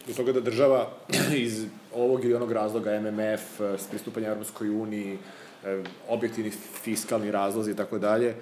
do 0.07 0.13
toga 0.13 0.31
da 0.31 0.41
država 0.41 0.89
iz 1.45 1.65
ovog 1.93 2.25
ili 2.25 2.33
onog 2.33 2.51
razloga 2.51 3.01
MMF, 3.01 3.61
pristupanjem 3.89 4.31
Europskoj 4.31 4.69
uniji, 4.69 5.17
e, 5.65 5.83
objektivni 6.09 6.51
fiskalni 6.83 7.31
razlozi 7.31 7.71
i 7.71 7.75
tako 7.75 7.99
dalje, 7.99 8.35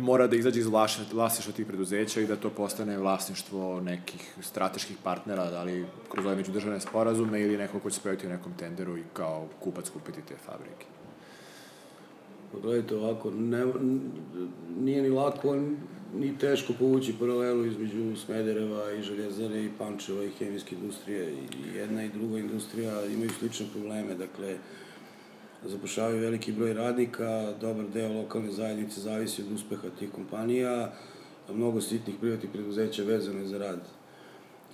mora 0.00 0.26
da 0.26 0.36
izađe 0.36 0.60
iz 0.60 0.66
vlasništva 1.12 1.52
tih 1.56 1.66
preduzeća 1.66 2.20
i 2.20 2.26
da 2.26 2.36
to 2.36 2.50
postane 2.50 2.98
vlasništvo 2.98 3.80
nekih 3.80 4.34
strateških 4.42 4.96
partnera, 5.02 5.50
da 5.50 5.62
li 5.62 5.86
kroz 6.08 6.26
ove 6.26 6.36
međudržavne 6.36 6.80
sporazume 6.80 7.40
ili 7.40 7.56
neko 7.56 7.80
ko 7.80 7.90
će 7.90 7.96
spojiti 7.96 8.26
u 8.26 8.30
nekom 8.30 8.52
tenderu 8.58 8.98
i 8.98 9.04
kao 9.12 9.48
kupac 9.60 9.88
kupiti 9.88 10.22
te 10.28 10.34
fabrike. 10.46 10.86
Gledajte 12.62 12.96
ovako, 12.96 13.30
ne, 13.30 13.66
nije 14.80 15.02
ni 15.02 15.08
lako 15.08 15.56
ni 16.14 16.38
teško 16.38 16.72
povući 16.78 17.14
paralelu 17.18 17.66
između 17.66 18.16
Smedereva 18.16 18.92
i 18.92 19.02
Željezare 19.02 19.64
i 19.64 19.70
Pančeva 19.78 20.24
i 20.24 20.30
hemijske 20.38 20.74
industrije. 20.74 21.32
I 21.32 21.76
jedna 21.76 22.04
i 22.04 22.08
druga 22.08 22.38
industrija 22.38 23.06
imaju 23.06 23.30
slične 23.30 23.66
probleme, 23.72 24.14
dakle, 24.14 24.56
zapošljavaju 25.64 26.20
veliki 26.20 26.52
broj 26.52 26.74
radnika, 26.74 27.52
dobar 27.60 27.88
deo 27.88 28.12
lokalne 28.12 28.52
zajednice 28.52 29.00
zavisi 29.00 29.42
od 29.42 29.52
uspeha 29.52 29.88
tih 29.98 30.10
kompanija, 30.10 30.92
mnogo 31.52 31.80
sitnih 31.80 32.16
privatnih 32.20 32.50
preduzeća 32.52 33.02
vezane 33.02 33.46
za 33.46 33.58
rad 33.58 33.80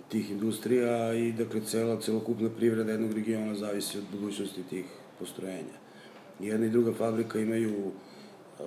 tih 0.08 0.30
industrija 0.30 1.14
i 1.14 1.32
dakle 1.32 1.60
cela, 1.60 2.00
celokupna 2.00 2.50
privreda 2.50 2.92
jednog 2.92 3.12
regiona 3.12 3.54
zavisi 3.54 3.98
od 3.98 4.04
budućnosti 4.12 4.62
tih 4.62 4.84
postrojenja. 5.18 5.76
Jedna 6.40 6.66
i 6.66 6.70
druga 6.70 6.92
fabrika 6.92 7.38
imaju 7.38 7.92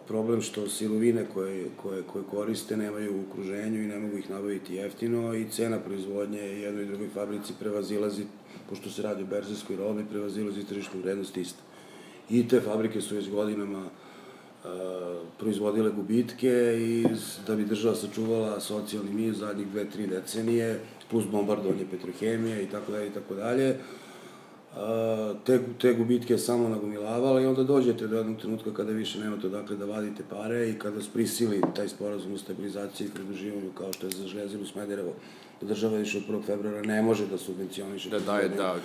problem 0.08 0.42
što 0.42 0.70
silovine 0.70 1.26
koje, 1.34 1.66
koje, 1.82 2.04
koje 2.04 2.24
koriste 2.32 2.78
nemaju 2.78 3.18
u 3.18 3.32
okruženju 3.32 3.84
i 3.84 3.88
ne 3.88 4.00
mogu 4.00 4.18
ih 4.18 4.30
nabaviti 4.30 4.76
jeftino 4.76 5.34
i 5.36 5.50
cena 5.50 5.80
proizvodnje 5.80 6.40
jednoj 6.40 6.84
i 6.84 6.88
drugoj 6.88 7.10
fabrici 7.10 7.54
prevazilazi, 7.60 8.24
pošto 8.70 8.90
se 8.90 9.02
radi 9.02 9.24
o 9.24 9.26
berzijskoj 9.26 9.76
robi, 9.76 10.06
prevazilazi 10.10 10.66
tržišnu 10.66 11.02
vrednost 11.02 11.38
isto. 11.38 11.69
I 12.30 12.48
te 12.48 12.62
fabrike 12.62 13.02
su 13.02 13.16
već 13.16 13.30
godinama 13.30 13.80
uh, 13.86 14.70
proizvodile 15.40 15.90
gubitke 15.90 16.78
i 16.80 17.06
da 17.48 17.56
bi 17.56 17.66
država 17.66 17.96
sačuvala 17.96 18.60
socijalni 18.60 19.14
mir 19.14 19.34
zadnjih 19.34 19.68
dve, 19.68 19.90
tri 19.90 20.08
decenije, 20.08 20.80
plus 21.10 21.26
bombardovanje 21.32 21.86
petrohemije 21.92 22.64
i 22.64 22.68
tako 22.68 22.92
dalje 22.92 23.08
i 23.08 23.14
tako 23.14 23.36
dalje, 23.36 23.76
te, 25.46 25.60
te 25.82 25.94
gubitke 25.94 26.38
samo 26.38 26.70
nagomilavala 26.70 27.42
i 27.42 27.46
onda 27.46 27.64
dođete 27.64 28.08
do 28.08 28.18
jednog 28.18 28.38
trenutka 28.38 28.74
kada 28.74 28.92
više 28.92 29.20
nemate 29.20 29.48
odakle 29.48 29.76
da 29.76 29.86
vadite 29.86 30.24
pare 30.30 30.70
i 30.70 30.80
kada 30.80 31.00
prisili 31.14 31.62
taj 31.76 31.88
sporazum 31.88 32.34
o 32.34 32.38
stabilizaciji 32.38 33.08
i 33.08 33.10
pridruživanju 33.10 33.72
kao 33.78 33.94
što 33.94 34.08
je 34.08 34.12
za 34.12 34.28
železinu 34.28 34.66
Smederevo, 34.66 35.14
da 35.62 35.68
država 35.68 35.98
više 35.98 36.18
od 36.18 36.24
1. 36.36 36.46
februara 36.46 36.82
ne 36.82 37.02
može 37.02 37.28
da 37.28 37.38
subvencioniše 37.38 38.10
da 38.10 38.20
daje, 38.20 38.50
da, 38.50 38.76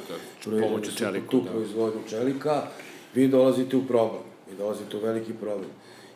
da, 0.45 0.61
pomoću 0.61 0.97
čeliku. 0.97 1.31
Tu 1.31 1.41
da. 1.41 1.51
proizvodnju 1.51 2.01
čelika, 2.09 2.63
vi 3.15 3.29
dolazite 3.29 3.77
u 3.77 3.87
problem, 3.87 4.23
vi 4.51 4.57
dolazite 4.57 4.97
u 4.97 5.01
veliki 5.01 5.33
problem. 5.33 5.71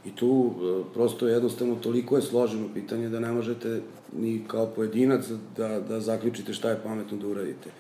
I 0.05 0.11
tu 0.11 0.50
e, 0.50 0.93
prosto 0.95 1.28
jednostavno 1.28 1.75
toliko 1.75 2.17
je 2.17 2.23
složeno 2.23 2.69
pitanje 2.75 3.09
da 3.09 3.21
ne 3.21 3.33
možete 3.33 3.81
ni 4.19 4.45
kao 4.47 4.67
pojedinac 4.67 5.25
da, 5.57 5.81
da 5.81 6.00
zaključite 6.00 6.52
šta 6.52 6.71
je 6.71 6.81
pametno 6.83 7.19
da 7.19 7.26
uradite. 7.26 7.71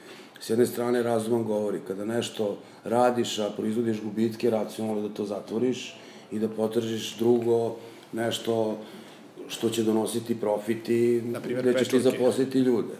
S 0.40 0.50
jedne 0.50 0.66
strane 0.66 1.02
razumom 1.02 1.44
govori, 1.44 1.80
kada 1.88 2.04
nešto 2.04 2.58
radiš, 2.84 3.38
a 3.38 3.50
proizvodiš 3.56 4.02
gubitke, 4.02 4.50
racionalno 4.50 5.08
da 5.08 5.14
to 5.14 5.24
zatvoriš 5.24 5.96
i 6.32 6.38
da 6.38 6.48
potržiš 6.48 7.16
drugo 7.18 7.76
nešto 8.12 8.78
što 9.48 9.70
će 9.70 9.82
donositi 9.82 10.40
profiti, 10.40 11.22
Naprimer, 11.24 11.62
gde 11.62 11.78
ćeš 11.78 11.88
ti 11.88 12.00
zaposliti 12.00 12.58
ljude. 12.58 12.94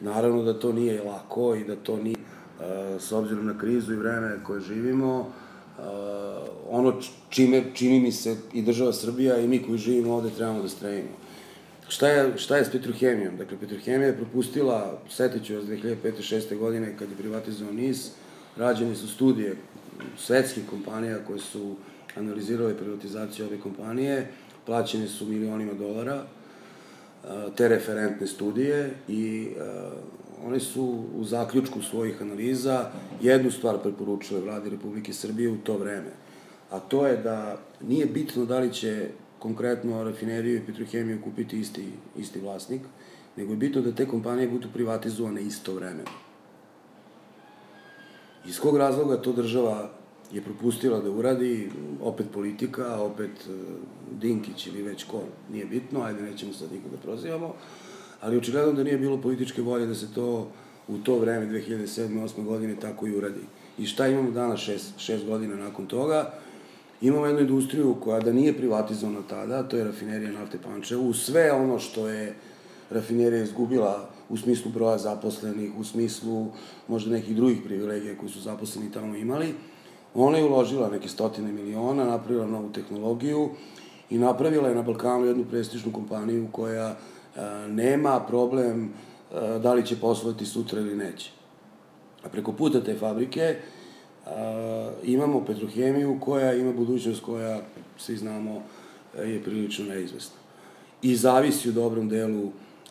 Naravno 0.00 0.42
da 0.42 0.58
to 0.58 0.72
nije 0.72 1.02
lako 1.02 1.54
i 1.54 1.64
da 1.64 1.76
to 1.76 1.96
nije, 1.96 2.16
uh, 2.16 3.02
s 3.02 3.12
obzirom 3.12 3.46
na 3.46 3.58
krizu 3.58 3.92
i 3.92 3.96
vreme 3.96 4.40
koje 4.44 4.60
živimo, 4.60 5.32
uh, 5.80 6.48
ono 6.68 6.94
čime, 7.28 7.64
čini 7.74 8.00
mi 8.00 8.12
se 8.12 8.36
i 8.52 8.62
država 8.62 8.92
Srbija 8.92 9.38
i 9.38 9.48
mi 9.48 9.62
koji 9.62 9.78
živimo 9.78 10.14
ovde 10.14 10.30
trebamo 10.30 10.62
da 10.62 10.68
stremimo. 10.68 11.16
Šta 11.88 12.08
je, 12.08 12.38
šta 12.38 12.56
je 12.56 12.64
s 12.64 12.72
Petrohemijom? 12.72 13.36
Dakle, 13.36 13.58
Petrohemija 13.60 14.06
je 14.06 14.16
propustila, 14.16 14.98
setit 15.08 15.46
ću 15.46 15.54
vas 15.54 15.64
2005-2006. 15.64 16.58
godine 16.58 16.96
kad 16.98 17.10
je 17.10 17.16
privatizovan 17.16 17.74
NIS, 17.74 18.10
rađene 18.56 18.94
su 18.94 19.08
studije 19.08 19.56
svetskih 20.18 20.62
kompanija 20.70 21.24
koje 21.26 21.38
su 21.38 21.76
analizirale 22.16 22.76
privatizaciju 22.76 23.46
ove 23.46 23.60
kompanije, 23.60 24.28
plaćene 24.66 25.08
su 25.08 25.26
milionima 25.26 25.72
dolara, 25.72 26.24
te 27.56 27.68
referentne 27.68 28.26
studije 28.26 28.90
i 29.08 29.48
one 30.46 30.60
su 30.60 31.04
u 31.16 31.24
zaključku 31.24 31.82
svojih 31.82 32.22
analiza 32.22 32.90
jednu 33.20 33.50
stvar 33.50 33.78
preporučile 33.82 34.40
vladi 34.40 34.70
Republike 34.70 35.12
Srbije 35.12 35.48
u 35.48 35.56
to 35.56 35.76
vreme, 35.78 36.10
a 36.70 36.80
to 36.80 37.06
je 37.06 37.16
da 37.16 37.58
nije 37.80 38.06
bitno 38.06 38.44
da 38.44 38.58
li 38.58 38.72
će 38.72 39.08
konkretno 39.38 40.04
rafineriju 40.04 40.56
i 40.56 40.66
petrohemiju 40.66 41.22
kupiti 41.24 41.60
isti, 41.60 41.86
isti 42.16 42.40
vlasnik, 42.40 42.82
nego 43.36 43.52
je 43.52 43.56
bitno 43.56 43.82
da 43.82 43.92
te 43.92 44.06
kompanije 44.06 44.48
budu 44.48 44.68
privatizovane 44.74 45.42
isto 45.42 45.74
vremeno. 45.74 46.10
Iz 48.46 48.60
kog 48.60 48.76
razloga 48.76 49.16
to 49.16 49.32
država 49.32 49.90
je 50.32 50.42
propustila 50.42 51.00
da 51.00 51.10
uradi, 51.10 51.70
opet 52.02 52.26
politika, 52.32 53.02
opet 53.02 53.30
e, 53.30 53.52
Dinkić 54.20 54.66
ili 54.66 54.82
već 54.82 55.04
ko, 55.04 55.22
nije 55.52 55.66
bitno, 55.66 56.02
ajde 56.02 56.22
nećemo 56.22 56.52
sad 56.52 56.72
nikoga 56.72 56.96
prozivamo, 57.02 57.54
ali 58.20 58.36
očigledno 58.36 58.72
da 58.72 58.84
nije 58.84 58.98
bilo 58.98 59.20
političke 59.20 59.62
volje 59.62 59.86
da 59.86 59.94
se 59.94 60.14
to 60.14 60.48
u 60.88 60.98
to 60.98 61.18
vreme, 61.18 61.46
2007. 61.46 62.08
2008. 62.08 62.44
godine, 62.44 62.76
tako 62.80 63.06
i 63.06 63.16
uradi. 63.16 63.40
I 63.78 63.86
šta 63.86 64.06
imamo 64.06 64.30
danas, 64.30 64.60
šest, 64.60 64.98
šest 64.98 65.26
godina 65.26 65.56
nakon 65.56 65.86
toga? 65.86 66.32
Imamo 67.00 67.26
jednu 67.26 67.40
industriju 67.40 67.96
koja 68.00 68.20
da 68.20 68.32
nije 68.32 68.56
privatizovana 68.56 69.20
tada, 69.28 69.62
to 69.62 69.76
je 69.76 69.84
rafinerija 69.84 70.32
nafte 70.32 70.58
Pančevo, 70.64 71.02
u 71.02 71.12
sve 71.14 71.52
ono 71.52 71.78
što 71.78 72.08
je 72.08 72.34
rafinerija 72.90 73.42
izgubila 73.42 74.10
u 74.28 74.36
smislu 74.36 74.70
broja 74.70 74.98
zaposlenih, 74.98 75.70
u 75.78 75.84
smislu 75.84 76.46
možda 76.88 77.10
nekih 77.10 77.36
drugih 77.36 77.58
privilegija 77.64 78.18
koji 78.18 78.30
su 78.30 78.40
zaposleni 78.40 78.92
tamo 78.92 79.16
imali, 79.16 79.54
ona 80.14 80.38
je 80.38 80.44
uložila 80.44 80.90
neke 80.90 81.08
stotine 81.08 81.52
miliona, 81.52 82.04
napravila 82.04 82.46
novu 82.46 82.72
tehnologiju 82.72 83.48
i 84.10 84.18
napravila 84.18 84.68
je 84.68 84.74
na 84.74 84.82
Balkanu 84.82 85.26
jednu 85.26 85.44
prestižnu 85.44 85.92
kompaniju 85.92 86.48
koja 86.52 86.96
nema 87.68 88.20
problem 88.28 88.92
a, 89.32 89.58
da 89.58 89.74
li 89.74 89.86
će 89.86 89.96
poslovati 89.96 90.46
sutra 90.46 90.80
ili 90.80 90.96
neće. 90.96 91.30
A 92.24 92.28
preko 92.28 92.52
puta 92.52 92.84
te 92.84 92.94
fabrike 92.94 93.56
imamo 95.04 95.44
petrohemiju 95.44 96.18
koja 96.20 96.54
ima 96.54 96.72
budućnost 96.72 97.22
koja, 97.22 97.60
svi 97.98 98.16
znamo, 98.16 98.62
je 99.24 99.42
prilično 99.42 99.84
neizvesna. 99.84 100.36
I 101.02 101.16
zavisi 101.16 101.68
u 101.68 101.72
dobrom 101.72 102.08
delu 102.08 102.50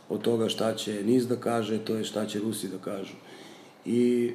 od 0.10 0.22
toga 0.22 0.50
šta 0.50 0.76
će 0.76 1.04
NIS 1.04 1.28
da 1.28 1.36
kaže, 1.36 1.78
to 1.78 1.96
je 1.96 2.04
šta 2.04 2.26
će 2.26 2.40
Rusi 2.40 2.68
da 2.68 2.78
kažu. 2.78 3.14
I 3.86 4.32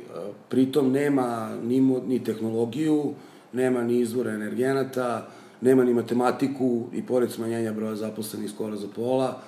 pritom 0.49 0.92
nema 0.92 1.56
ni, 1.62 1.80
ni 1.80 2.25
tehnologiju, 2.25 3.14
nema 3.52 3.82
ni 3.82 4.00
izvora 4.00 4.30
energenata, 4.30 5.28
nema 5.61 5.84
ni 5.84 5.94
matematiku 5.94 6.84
i 6.92 7.06
pored 7.06 7.30
smanjenja 7.30 7.73
broja 7.73 7.96
zaposlenih 7.96 8.50
skoro 8.50 8.76
za 8.76 8.87
pola, 8.96 9.42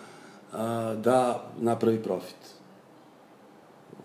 a, 0.56 0.94
da 1.04 1.50
napravi 1.60 2.02
profit. 2.02 2.56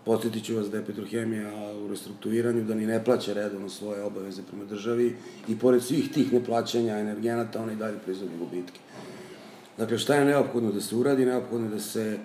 Podsjetit 0.04 0.44
ću 0.44 0.56
vas 0.56 0.70
da 0.70 0.76
je 0.76 0.84
Petrohemija 0.84 1.72
u 1.84 1.88
restrukturiranju, 1.88 2.64
da 2.64 2.74
ni 2.74 2.86
ne 2.86 3.04
plaća 3.04 3.32
redovno 3.32 3.68
svoje 3.68 4.02
obaveze 4.02 4.42
prema 4.42 4.64
državi 4.64 5.16
i 5.48 5.58
pored 5.58 5.82
svih 5.82 6.12
tih 6.12 6.32
neplaćanja 6.32 6.98
energenata, 6.98 7.62
ona 7.62 7.72
i 7.72 7.76
dalje 7.76 7.98
proizvodi 7.98 8.32
gubitke. 8.38 8.80
Dakle, 9.78 9.98
šta 9.98 10.14
je 10.14 10.24
neophodno 10.24 10.72
da 10.72 10.80
se 10.80 10.96
uradi? 10.96 11.26
Neophodno 11.26 11.70
da 11.70 11.80
se 11.80 12.18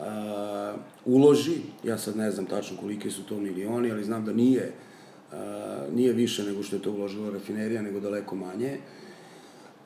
a, 0.00 0.74
uloži, 1.04 1.56
ja 1.84 1.98
sad 1.98 2.16
ne 2.16 2.30
znam 2.30 2.46
tačno 2.46 2.76
kolike 2.76 3.10
su 3.10 3.22
to 3.22 3.38
milioni, 3.40 3.92
ali 3.92 4.04
znam 4.04 4.24
da 4.24 4.32
nije, 4.32 4.72
a, 5.32 5.86
nije 5.94 6.12
više 6.12 6.44
nego 6.44 6.62
što 6.62 6.76
je 6.76 6.82
to 6.82 6.92
uložila 6.92 7.30
rafinerija, 7.30 7.82
nego 7.82 8.00
daleko 8.00 8.36
manje, 8.36 8.78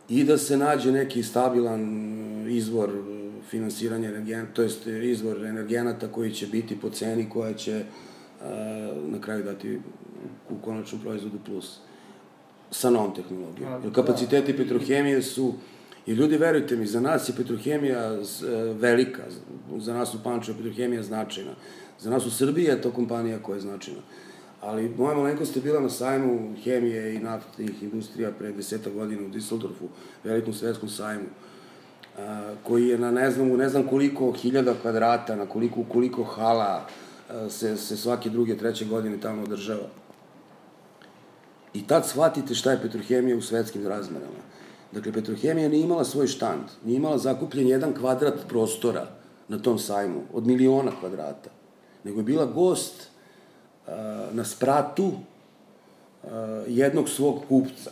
i 0.08 0.24
da 0.24 0.38
se 0.38 0.56
nađe 0.56 0.92
neki 0.92 1.22
stabilan 1.22 1.80
izvor 2.50 2.90
finansiranja 3.50 4.08
energenata, 4.08 4.52
to 4.52 4.62
jest 4.62 4.86
izvor 4.86 5.46
energenata 5.46 6.08
koji 6.08 6.32
će 6.32 6.46
biti 6.46 6.80
po 6.80 6.90
ceni 6.90 7.28
koja 7.30 7.54
će 7.54 7.84
na 9.08 9.20
kraju 9.20 9.44
dati 9.44 9.78
u 10.50 10.64
konačnom 10.64 11.00
proizvodu 11.00 11.38
plus 11.46 11.78
sa 12.70 12.90
novom 12.90 13.14
tehnologijom. 13.14 13.82
Jer 13.82 13.94
kapaciteti 13.94 14.56
petrohemije 14.56 15.22
su, 15.22 15.54
i 16.06 16.12
ljudi 16.12 16.36
verujte 16.36 16.76
mi, 16.76 16.86
za 16.86 17.00
nas 17.00 17.28
je 17.28 17.34
petrohemija 17.36 18.12
e, 18.12 18.20
velika, 18.72 19.22
za 19.78 19.94
nas 19.94 20.14
u 20.14 20.22
Pančevu 20.24 20.56
petrohemija 20.58 21.02
značajna, 21.02 21.50
za 22.00 22.10
nas 22.10 22.26
u 22.26 22.30
Srbiji 22.30 22.64
je 22.64 22.82
to 22.82 22.90
kompanija 22.90 23.42
koja 23.42 23.56
je 23.56 23.60
značajna. 23.60 24.00
Ali 24.60 24.88
moja 24.88 25.16
malenkost 25.16 25.56
je 25.56 25.62
bila 25.62 25.80
na 25.80 25.90
sajmu 25.90 26.54
hemije 26.64 27.14
i 27.14 27.18
naftnih 27.18 27.82
industrija 27.82 28.32
pre 28.38 28.52
deseta 28.52 28.90
godina 28.90 29.22
u 29.22 29.30
Düsseldorfu, 29.30 29.88
velikom 30.24 30.54
svetskom 30.54 30.88
sajmu, 30.88 31.24
a, 31.24 31.59
koji 32.62 32.88
je 32.88 32.98
na 32.98 33.10
ne 33.10 33.30
znam, 33.30 33.48
ne 33.48 33.68
znam 33.68 33.86
koliko 33.86 34.32
hiljada 34.32 34.74
kvadrata, 34.82 35.36
na 35.36 35.46
koliko, 35.46 35.84
koliko 35.92 36.24
hala 36.24 36.86
a, 37.30 37.50
se, 37.50 37.76
se 37.76 37.96
svake 37.96 38.30
druge, 38.30 38.58
treće 38.58 38.84
godine 38.84 39.20
tamo 39.20 39.42
održava. 39.42 39.88
I 41.74 41.86
tad 41.86 42.06
shvatite 42.06 42.54
šta 42.54 42.70
je 42.70 42.82
petrohemija 42.82 43.36
u 43.36 43.42
svetskim 43.42 43.86
razmerama. 43.86 44.42
Dakle, 44.92 45.12
petrohemija 45.12 45.68
nije 45.68 45.82
imala 45.82 46.04
svoj 46.04 46.26
štand, 46.26 46.64
nije 46.84 46.96
imala 46.96 47.18
zakupljen 47.18 47.68
jedan 47.68 47.94
kvadrat 47.94 48.34
prostora 48.48 49.06
na 49.48 49.58
tom 49.58 49.78
sajmu, 49.78 50.22
od 50.32 50.46
miliona 50.46 50.92
kvadrata, 51.00 51.50
nego 52.04 52.20
je 52.20 52.24
bila 52.24 52.44
gost 52.44 53.08
na 54.32 54.44
spratu 54.44 55.12
jednog 56.66 57.08
svog 57.08 57.40
kupca. 57.48 57.90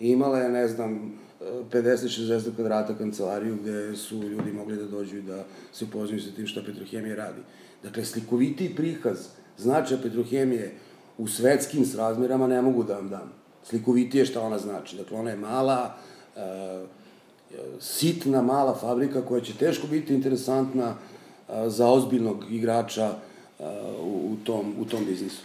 Imala 0.00 0.38
je, 0.38 0.48
ne 0.48 0.68
znam, 0.68 1.18
50-60 1.40 2.54
kvadrata 2.56 2.94
kancelariju 2.94 3.56
gde 3.56 3.96
su 3.96 4.22
ljudi 4.22 4.52
mogli 4.52 4.76
da 4.76 4.84
dođu 4.84 5.16
i 5.16 5.22
da 5.22 5.44
se 5.72 5.84
upoznaju 5.84 6.22
sa 6.22 6.30
tim 6.30 6.46
šta 6.46 6.62
Petrohemija 6.66 7.16
radi. 7.16 7.40
Dakle, 7.82 8.04
slikoviti 8.04 8.74
prikaz 8.76 9.18
značaja 9.58 10.00
Petrohemije 10.02 10.74
u 11.18 11.28
svetskim 11.28 11.86
srazmerama 11.86 12.46
ne 12.46 12.62
mogu 12.62 12.84
da 12.84 12.94
vam 12.94 13.08
dam. 13.08 13.32
Slikovitije 13.64 14.26
šta 14.26 14.42
ona 14.42 14.58
znači. 14.58 14.96
Dakle, 14.96 15.18
ona 15.18 15.30
je 15.30 15.36
mala, 15.36 15.94
uh, 16.36 16.42
sitna, 17.80 18.42
mala 18.42 18.74
fabrika 18.74 19.22
koja 19.22 19.40
će 19.40 19.56
teško 19.56 19.86
biti 19.86 20.14
interesantna 20.14 20.90
uh, 20.90 21.54
za 21.66 21.88
ozbiljnog 21.88 22.44
igrača 22.50 23.14
u, 24.00 24.32
u, 24.32 24.36
tom, 24.44 24.74
u 24.80 24.84
tom 24.84 25.04
biznisu. 25.04 25.42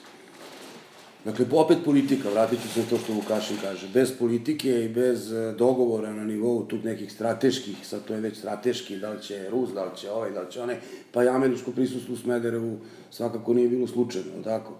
Dakle, 1.25 1.45
opet 1.51 1.77
politika, 1.85 2.29
vratit 2.29 2.61
ću 2.61 2.67
se 2.67 2.79
na 2.79 2.85
to 2.85 2.97
što 2.97 3.13
Vukašin 3.13 3.57
kaže. 3.61 3.87
Bez 3.93 4.11
politike 4.19 4.85
i 4.85 4.89
bez 4.89 5.31
e, 5.31 5.53
dogovora 5.57 6.13
na 6.13 6.25
nivou 6.25 6.65
tu 6.65 6.77
nekih 6.83 7.11
strateških, 7.11 7.87
sad 7.87 8.05
to 8.05 8.13
je 8.13 8.21
već 8.21 8.37
strateški, 8.37 8.97
da 8.97 9.09
li 9.09 9.21
će 9.21 9.49
Rus, 9.49 9.69
da 9.69 9.83
li 9.83 9.91
će 9.97 10.11
ovaj, 10.11 10.31
da 10.31 10.41
li 10.41 10.51
će 10.51 10.61
onaj, 10.61 10.77
pa 11.11 11.23
i 11.23 11.27
američko 11.27 11.71
prisustvo 11.71 12.13
u 12.13 12.17
Smederevu 12.17 12.77
svakako 13.11 13.53
nije 13.53 13.69
bilo 13.69 13.87
slučajno, 13.87 14.43
tako? 14.43 14.73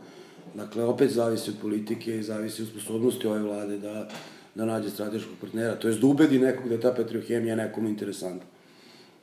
Dakle, 0.54 0.84
opet 0.84 1.12
zavisi 1.12 1.50
od 1.50 1.56
politike 1.62 2.18
i 2.18 2.24
zavisi 2.24 2.62
od 2.62 2.68
sposobnosti 2.68 3.28
ove 3.28 3.40
vlade 3.40 3.78
da, 3.78 4.10
da 4.56 4.66
nađe 4.66 4.90
strateškog 4.90 5.34
partnera, 5.42 5.76
to 5.76 5.88
je 5.88 5.96
da 5.96 6.08
ubedi 6.08 6.40
nekog 6.40 6.68
da 6.68 6.74
je 6.74 6.82
ta 6.82 6.94
petrohemija 6.94 7.56
nekom 7.56 7.88
interesantna. 7.88 8.44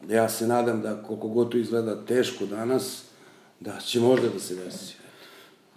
Ja 0.08 0.28
se 0.28 0.46
nadam 0.46 0.82
da 0.82 1.02
koliko 1.02 1.28
god 1.28 1.52
to 1.52 1.58
izgleda 1.58 2.04
teško 2.04 2.46
danas, 2.46 3.10
Da, 3.60 3.80
će 3.80 4.00
možda 4.00 4.28
da 4.28 4.38
se 4.40 4.54
desi. 4.54 4.94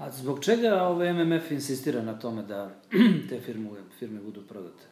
A 0.03 0.12
zbog 0.12 0.43
čega 0.43 0.83
ovaj 0.83 1.13
MMF 1.13 1.51
insistira 1.51 2.01
na 2.01 2.19
tome 2.19 2.43
da 2.43 2.75
te 3.29 3.39
firme, 3.41 3.69
firme 4.00 4.19
budu 4.19 4.41
prodate? 4.41 4.83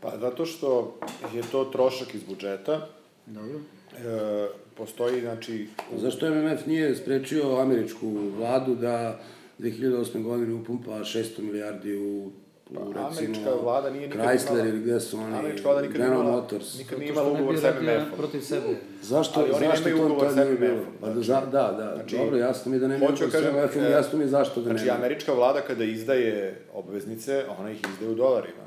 Pa 0.00 0.18
zato 0.18 0.46
što 0.46 0.98
je 1.34 1.42
to 1.52 1.64
trošak 1.64 2.14
iz 2.14 2.22
budžeta. 2.22 2.88
Dobro. 3.26 3.58
E, 3.58 4.48
postoji, 4.76 5.20
znači... 5.20 5.68
Zašto 5.96 6.30
MMF 6.30 6.66
nije 6.66 6.96
sprečio 6.96 7.56
američku 7.56 8.08
vladu 8.36 8.74
da 8.74 9.20
2008. 9.58 10.22
godine 10.22 10.54
upumpa 10.54 10.90
600 10.90 11.40
milijardi 11.42 11.96
u 11.96 12.30
Pa, 12.74 12.80
recimo, 12.80 13.06
američka 13.08 13.50
vlada 13.62 13.90
nije 13.90 14.08
nikad 14.08 14.26
Chrysler 14.26 14.68
ili 14.68 14.80
gde 14.80 15.00
su 15.00 15.18
oni, 15.18 15.36
američka 15.36 15.68
vlada 15.68 15.80
nikad 15.82 15.96
General 15.96 16.20
imala, 16.20 16.36
Motors. 16.36 16.78
Nikad 16.78 16.98
nije 16.98 17.10
imala 17.10 17.32
ugovor 17.32 17.58
sa 17.60 17.74
MMF-om. 17.80 18.16
Protiv 18.18 18.40
sebe. 18.40 18.66
Zašto, 19.02 19.40
Ali 19.40 19.50
oni 19.52 19.66
zašto 19.66 19.90
to 19.90 19.96
ugovor 19.96 20.20
tad 20.20 20.34
sa 20.34 20.44
nije 20.44 20.56
bilo? 20.56 20.74
MMF-om. 20.74 20.94
Pa 21.00 21.08
da, 21.08 21.22
za, 21.22 21.40
da, 21.40 21.72
da, 21.72 21.92
Znači, 21.96 22.16
dobro, 22.16 22.36
jasno 22.36 22.72
mi 22.72 22.78
da 22.78 22.88
nema 22.88 23.06
hoću 23.06 23.24
ugovor 23.24 23.30
sa 23.32 23.38
kažem, 23.38 23.54
MMF-om, 23.62 23.82
e, 23.84 23.90
jasno 23.90 24.18
mi 24.18 24.26
zašto 24.26 24.60
da 24.60 24.70
Znači, 24.70 24.84
nema. 24.84 24.96
američka 24.98 25.32
vlada 25.32 25.60
kada 25.60 25.84
izdaje 25.84 26.60
obveznice, 26.74 27.44
ona 27.58 27.70
ih 27.70 27.80
izdaje 27.92 28.12
u 28.12 28.14
dolarima. 28.14 28.62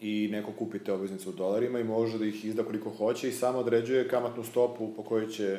I 0.00 0.28
neko 0.32 0.52
kupi 0.52 0.78
te 0.78 0.92
obveznice 0.92 1.28
u 1.28 1.32
dolarima 1.32 1.78
i 1.80 1.84
može 1.84 2.18
da 2.18 2.24
ih 2.24 2.44
izda 2.44 2.62
koliko 2.62 2.90
hoće 2.90 3.28
i 3.28 3.32
samo 3.32 3.58
određuje 3.58 4.08
kamatnu 4.08 4.44
stopu 4.44 4.88
po 4.96 5.02
kojoj 5.02 5.28
će 5.28 5.58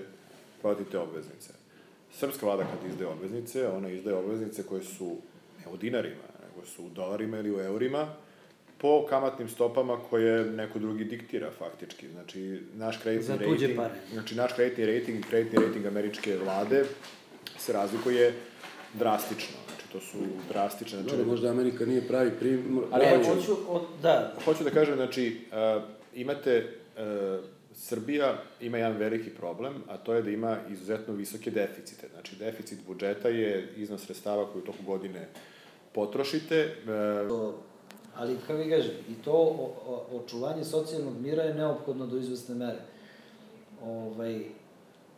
prodati 0.61 0.91
te 0.91 0.97
obveznice. 0.99 1.49
Srpska 2.11 2.45
vlada 2.45 2.63
kad 2.63 2.91
izdaje 2.91 3.09
obveznice, 3.11 3.67
ona 3.67 3.89
izdaje 3.89 4.17
obveznice 4.17 4.63
koje 4.63 4.83
su 4.83 5.15
ne 5.59 5.71
u 5.73 5.77
dinarima, 5.77 6.30
nego 6.61 6.71
su 6.71 6.85
u 6.85 6.89
dolarima 6.89 7.37
ili 7.39 7.55
u 7.55 7.59
eurima, 7.59 8.07
po 8.77 9.05
kamatnim 9.09 9.49
stopama 9.49 9.97
koje 10.09 10.45
neko 10.45 10.79
drugi 10.79 11.03
diktira 11.03 11.49
faktički. 11.59 12.09
Znači, 12.09 12.61
naš 12.75 12.97
kreditni 12.97 13.37
rating, 13.37 13.75
pare. 13.75 13.93
znači 14.13 14.35
naš 14.35 14.53
kreditni 14.53 14.85
rating 14.85 15.19
i 15.19 15.29
kreditni 15.29 15.65
rating 15.65 15.85
američke 15.85 16.37
vlade 16.37 16.85
se 17.57 17.73
razlikuje 17.73 18.33
drastično. 18.93 19.57
Znači, 19.67 19.91
to 19.91 19.99
su 19.99 20.17
drastične. 20.49 20.99
Znači, 21.01 21.15
Dobro, 21.15 21.31
možda 21.31 21.49
Amerika 21.49 21.85
nije 21.85 22.07
pravi 22.07 22.31
primjer. 22.39 22.83
Ali 22.91 23.05
E, 23.05 23.17
hoću- 23.17 23.57
od, 23.67 23.81
da, 24.01 24.33
Hoću 24.45 24.63
da 24.63 24.69
kažem, 24.69 24.95
znači, 24.95 25.37
uh, 25.51 25.83
imate, 26.15 26.67
uh, 26.97 27.45
Srbija 27.75 28.43
ima 28.61 28.77
jedan 28.77 28.97
veliki 28.97 29.29
problem, 29.29 29.73
a 29.87 29.97
to 29.97 30.13
je 30.13 30.21
da 30.21 30.29
ima 30.29 30.57
izuzetno 30.71 31.13
visoke 31.13 31.51
deficite. 31.51 32.07
Znači, 32.13 32.35
deficit 32.35 32.79
budžeta 32.87 33.29
je 33.29 33.73
iznos 33.77 34.05
sredstava 34.05 34.51
koji 34.51 34.61
u 34.61 34.65
toku 34.65 34.83
godine 34.85 35.27
potrošite. 35.93 36.75
Uh, 37.29 37.53
ali 38.15 38.35
kako 38.47 38.59
vi 38.59 38.69
kažem, 38.69 38.91
i 39.09 39.23
to 39.23 39.31
o, 39.31 39.73
o, 39.87 40.17
očuvanje 40.17 40.63
socijalnog 40.63 41.13
mira 41.21 41.43
je 41.43 41.53
neophodno 41.53 42.05
do 42.05 42.17
izvesne 42.17 42.55
mere. 42.55 42.79
Ovaj, 43.83 44.39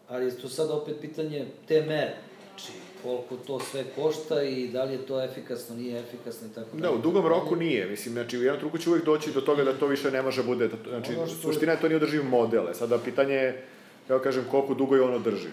ali 0.09 0.25
je 0.25 0.37
to 0.37 0.49
sad 0.49 0.71
opet 0.71 0.95
pitanje 1.01 1.45
te 1.67 1.81
mere. 1.81 2.15
Znači, 2.49 2.71
koliko 3.03 3.35
to 3.37 3.59
sve 3.59 3.83
košta 3.95 4.43
i 4.43 4.67
da 4.67 4.83
li 4.83 4.93
je 4.93 5.05
to 5.05 5.23
efikasno, 5.23 5.75
nije 5.75 5.99
efikasno 5.99 6.47
i 6.47 6.55
tako 6.55 6.77
Da, 6.77 6.91
u 6.91 6.97
dugom 6.97 7.27
roku 7.27 7.55
nije. 7.55 7.87
Mislim, 7.87 8.13
znači, 8.13 8.37
u 8.37 8.43
jednom 8.43 8.59
truku 8.59 8.77
će 8.77 8.89
uvijek 8.89 9.05
doći 9.05 9.31
do 9.31 9.41
toga 9.41 9.63
da 9.63 9.73
to 9.73 9.87
više 9.87 10.11
ne 10.11 10.21
može 10.21 10.43
bude. 10.43 10.69
Znači, 10.89 11.15
Ono 11.15 11.27
što- 11.27 11.35
suština 11.35 11.71
je 11.71 11.79
to 11.79 11.87
nije 11.87 11.97
održiv 11.97 12.23
model. 12.23 12.69
E, 12.69 12.73
Sada 12.73 12.97
pitanje 12.97 13.33
je, 13.33 13.65
kako 14.07 14.23
kažem, 14.23 14.45
koliko 14.51 14.73
dugo 14.73 14.95
je 14.95 15.01
on 15.01 15.13
održiv. 15.13 15.51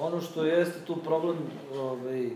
Ono 0.00 0.20
što 0.20 0.44
jeste 0.44 0.78
tu 0.86 0.96
problem 0.96 1.36
ovaj, 1.74 2.28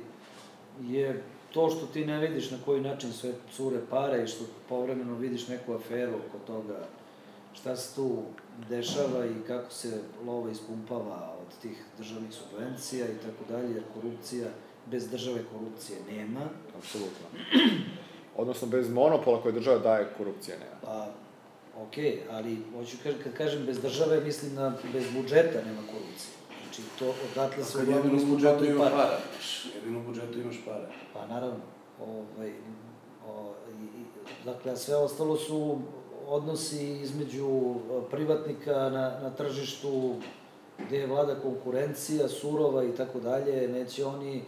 je 0.82 1.22
to 1.53 1.71
što 1.71 1.87
ti 1.87 2.05
ne 2.05 2.19
vidiš 2.19 2.51
na 2.51 2.59
koji 2.65 2.81
način 2.81 3.12
sve 3.12 3.33
cure 3.57 3.79
pare 3.91 4.25
i 4.25 4.27
što 4.27 4.45
povremeno 4.69 5.15
vidiš 5.15 5.49
neku 5.49 5.75
aferu 5.75 6.15
oko 6.15 6.38
toga 6.47 6.87
šta 7.55 7.77
se 7.77 7.95
tu 7.95 8.23
dešava 8.69 9.27
i 9.27 9.47
kako 9.47 9.71
se 9.71 10.01
lova 10.27 10.51
ispumpava 10.51 11.35
od 11.41 11.62
tih 11.62 11.85
državnih 11.99 12.33
subvencija 12.33 13.07
i 13.07 13.17
tako 13.17 13.53
dalje, 13.53 13.75
jer 13.75 13.83
korupcija, 13.95 14.49
bez 14.87 15.11
države 15.11 15.41
korupcije 15.53 15.99
nema. 16.11 16.41
Apsolutno. 16.79 17.27
Odnosno, 18.37 18.69
bez 18.69 18.91
monopola 18.91 19.43
koje 19.43 19.53
država 19.53 19.79
daje, 19.79 20.09
korupcija 20.17 20.57
nema. 20.59 20.77
Pa, 20.83 21.12
okej, 21.83 22.23
ali 22.31 22.59
hoću 22.75 22.97
kad 23.25 23.33
kažem 23.37 23.67
bez 23.67 23.81
države, 23.81 24.21
mislim 24.25 24.55
na 24.55 24.75
bez 24.93 25.05
budžeta 25.17 25.59
nema 25.67 25.83
korupcije. 25.93 26.41
Znači, 26.62 26.83
to 26.98 27.14
odatle 27.33 27.64
se 27.64 27.79
uglavnom 27.79 28.11
budžetu 28.11 28.64
ispumpavaju 28.64 28.70
ima 28.70 28.85
pare. 28.85 28.94
para. 28.96 29.18
Jedino 29.75 29.98
u 29.98 30.03
budžetu 30.03 30.40
imaš 30.40 30.57
pare. 30.64 30.87
Pa 31.12 31.27
naravno, 31.27 31.61
ovaj, 32.01 32.53
o, 33.29 33.55
i, 33.68 34.01
i, 34.01 34.05
dakle, 34.44 34.77
sve 34.77 34.96
ostalo 34.96 35.37
su 35.37 35.79
odnosi 36.27 36.92
između 37.03 37.46
e, 37.46 38.11
privatnika 38.11 38.72
na, 38.72 39.20
na 39.22 39.31
tržištu 39.31 40.14
gde 40.87 40.98
je 40.98 41.07
vlada 41.07 41.35
konkurencija, 41.35 42.29
surova 42.29 42.85
i 42.85 42.92
tako 42.96 43.20
dalje, 43.20 43.68
neće 43.68 44.05
oni 44.05 44.42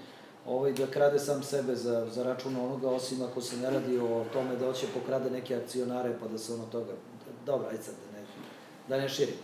ovaj, 0.46 0.72
da 0.72 0.86
krade 0.86 1.18
sam 1.18 1.42
sebe 1.42 1.74
za, 1.74 2.06
za 2.10 2.22
račun 2.22 2.56
onoga, 2.56 2.88
osim 2.88 3.22
ako 3.22 3.40
se 3.40 3.56
ne 3.56 3.70
radi 3.70 3.98
o 3.98 4.24
tome 4.32 4.56
da 4.56 4.66
hoće 4.66 4.86
pokrade 4.94 5.30
neke 5.30 5.56
akcionare 5.56 6.16
pa 6.20 6.28
da 6.28 6.38
se 6.38 6.54
ono 6.54 6.64
toga... 6.64 6.92
Dobro, 7.46 7.68
ajde 7.68 7.82
sad 7.82 7.94
da 7.94 8.18
ne, 8.18 8.26
da 8.88 8.96
ne 8.96 9.08
širim. 9.08 9.34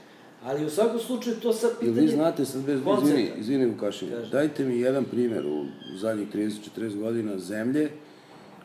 Ali 0.44 0.64
u 0.66 0.70
svakom 0.70 1.00
slučaju 1.00 1.36
to 1.36 1.52
sad 1.52 1.70
Jel 1.70 1.78
pitanje... 1.80 2.00
vi 2.00 2.08
znate, 2.08 2.44
sad 2.44 2.62
bez, 2.62 2.80
izvini, 3.02 3.30
izvini 3.38 3.66
Vukašin, 3.66 4.08
dajte 4.32 4.64
mi 4.64 4.80
jedan 4.80 5.04
primer 5.04 5.46
u 5.46 5.64
zadnjih 5.96 6.28
30-40 6.34 6.98
godina 6.98 7.38
zemlje 7.38 7.90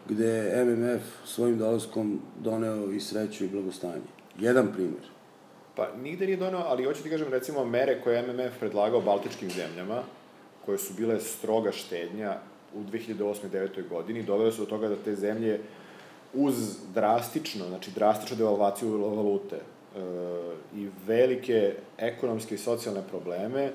gde 0.09 0.27
je 0.27 0.65
MMF 0.65 1.03
svojim 1.25 1.57
dolaskom 1.57 2.19
doneo 2.39 2.91
i 2.91 2.99
sreću 2.99 3.43
i 3.45 3.47
blagostanje. 3.47 4.01
Jedan 4.39 4.73
primer. 4.73 5.01
Pa, 5.75 5.91
nigde 6.03 6.25
nije 6.25 6.37
donao, 6.37 6.63
ali 6.67 6.85
hoću 6.85 7.03
ti 7.03 7.09
kažem, 7.09 7.27
recimo, 7.27 7.65
mere 7.65 8.01
koje 8.01 8.15
je 8.15 8.27
MMF 8.27 8.59
predlagao 8.59 9.01
baltičkim 9.01 9.49
zemljama, 9.49 10.03
koje 10.65 10.77
su 10.77 10.93
bile 10.93 11.19
stroga 11.19 11.71
štednja 11.71 12.37
u 12.73 12.83
2008-2009. 12.83 13.89
godini, 13.89 14.23
dovele 14.23 14.51
su 14.51 14.61
do 14.61 14.65
toga 14.65 14.87
da 14.87 14.95
te 14.95 15.15
zemlje 15.15 15.59
uz 16.33 16.55
drastično, 16.93 17.65
znači 17.67 17.91
drastičnu 17.91 18.37
devalvaciju 18.37 18.91
valute 18.91 19.59
i 20.75 20.87
velike 21.07 21.73
ekonomske 21.97 22.55
i 22.55 22.57
socijalne 22.57 23.01
probleme 23.09 23.71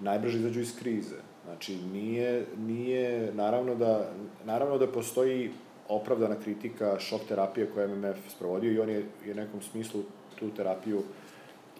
najbrže 0.00 0.38
izađu 0.38 0.60
iz 0.60 0.78
krize. 0.78 1.16
Znači, 1.44 1.76
nije, 1.76 2.46
nije, 2.66 3.32
naravno 3.34 3.74
da, 3.74 4.10
naravno 4.44 4.78
da 4.78 4.86
postoji 4.86 5.50
opravdana 5.88 6.36
kritika 6.40 6.98
šok 7.00 7.20
terapije 7.28 7.70
koju 7.74 7.88
MMF 7.88 8.30
sprovodio 8.30 8.72
i 8.72 8.78
on 8.78 8.88
je, 8.88 9.04
je 9.26 9.32
u 9.32 9.36
nekom 9.36 9.62
smislu 9.62 10.02
tu 10.38 10.50
terapiju 10.50 11.02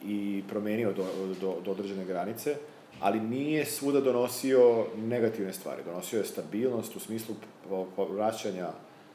i 0.04 0.42
promenio 0.48 0.92
do, 0.92 1.04
do, 1.40 1.56
do 1.64 1.70
određene 1.70 2.04
granice, 2.04 2.56
ali 3.00 3.20
nije 3.20 3.64
svuda 3.64 4.00
donosio 4.00 4.86
negativne 4.96 5.52
stvari. 5.52 5.82
Donosio 5.84 6.18
je 6.18 6.24
stabilnost 6.24 6.96
u 6.96 7.00
smislu 7.00 7.34
vraćanja 8.10 8.68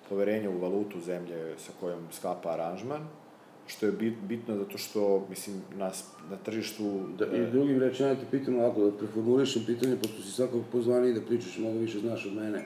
poverenja 0.09 0.49
u 0.49 0.57
valutu 0.57 0.99
zemlje 0.99 1.57
sa 1.57 1.71
kojom 1.79 2.07
sklapa 2.11 2.49
aranžman, 2.49 3.07
što 3.67 3.85
je 3.85 3.91
bit, 3.91 4.13
bitno 4.27 4.57
zato 4.57 4.77
što, 4.77 5.25
mislim, 5.29 5.61
nas, 5.77 6.05
na 6.29 6.37
tržištu... 6.37 6.83
Da, 7.17 7.25
I 7.25 7.39
e, 7.39 7.51
drugim 7.51 7.79
rečima 7.79 8.15
te 8.15 8.25
pitam 8.31 8.59
ovako, 8.59 8.85
da 8.85 8.97
preformulišem 8.97 9.63
pitanje, 9.65 9.95
pošto 9.95 10.21
si 10.21 10.31
svakog 10.31 10.63
pozvani 10.71 11.13
da 11.13 11.21
pričaš, 11.21 11.57
mnogo 11.57 11.79
više 11.79 11.99
znaš 11.99 12.25
od 12.25 12.33
mene, 12.33 12.65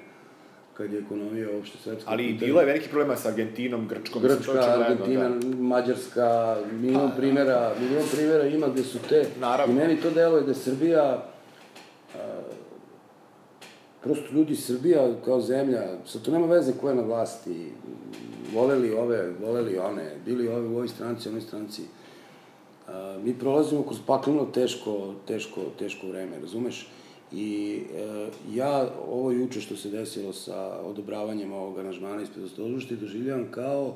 kad 0.74 0.94
je 0.94 1.00
ekonomija 1.00 1.48
uopšte 1.56 1.78
svetska. 1.84 2.12
Ali 2.12 2.24
pitanje. 2.28 2.48
bilo 2.48 2.60
je 2.60 2.66
veliki 2.66 2.90
problema 2.90 3.16
sa 3.16 3.30
Argentinom, 3.30 3.88
Grčkom. 3.88 4.22
Grčka, 4.22 4.36
mislim, 4.38 4.82
Argentina, 4.82 5.30
da. 5.30 5.58
Mađarska, 5.58 6.58
milion 6.72 7.10
pa, 7.10 7.16
primjera, 7.18 7.74
milion 7.80 8.06
primjera 8.16 8.46
ima 8.46 8.68
gde 8.68 8.84
su 8.84 9.00
te. 9.10 9.26
Naravno. 9.40 9.74
I 9.74 9.78
meni 9.78 10.02
to 10.02 10.12
deluje 10.12 10.44
da 10.44 10.54
Srbija, 10.54 11.26
prosto 14.04 14.34
ljudi 14.34 14.56
Srbija 14.56 15.14
kao 15.26 15.42
zemlja, 15.42 15.84
sad 16.06 16.22
to 16.22 16.32
nema 16.32 16.46
veze 16.46 16.74
ko 16.82 16.90
je 16.90 16.96
na 16.96 17.02
vlasti, 17.02 17.72
voleli 18.54 18.94
ove, 18.94 19.34
voleli 19.42 19.78
one, 19.78 20.16
bili 20.26 20.48
ove 20.48 20.68
u 20.68 20.72
ovoj 20.72 20.88
stranci, 20.88 21.30
onoj 21.30 21.42
stranci. 21.42 21.82
A, 22.88 23.18
mi 23.24 23.40
prolazimo 23.40 23.84
kroz 23.84 24.00
pakleno 24.08 24.46
teško, 24.46 25.14
teško, 25.28 25.62
teško 25.80 26.08
vreme, 26.08 26.40
razumeš? 26.40 26.88
I 27.32 27.80
e, 27.96 28.30
ja 28.54 28.90
ovo 29.08 29.32
juče 29.32 29.62
što 29.62 29.76
se 29.76 29.90
desilo 29.90 30.34
sa 30.34 30.80
odobravanjem 30.84 31.54
ovog 31.54 31.80
aranžmana 31.80 32.22
ispred 32.22 32.46
ostoložnosti 32.46 32.96
doživljavam 32.96 33.48
kao 33.52 33.94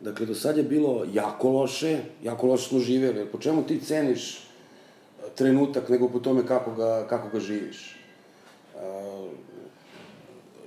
Dakle, 0.00 0.26
do 0.26 0.34
sad 0.34 0.56
je 0.56 0.62
bilo 0.62 1.06
jako 1.12 1.48
loše, 1.48 2.00
jako 2.22 2.46
loše 2.46 2.68
smo 2.68 2.78
živeli. 2.78 3.26
Po 3.32 3.38
čemu 3.38 3.62
ti 3.62 3.80
ceniš 3.80 4.46
trenutak 5.34 5.88
nego 5.88 6.08
po 6.08 6.18
tome 6.18 6.46
kako 6.46 6.74
ga, 6.74 7.06
kako 7.08 7.28
ga 7.28 7.40
živiš? 7.40 8.03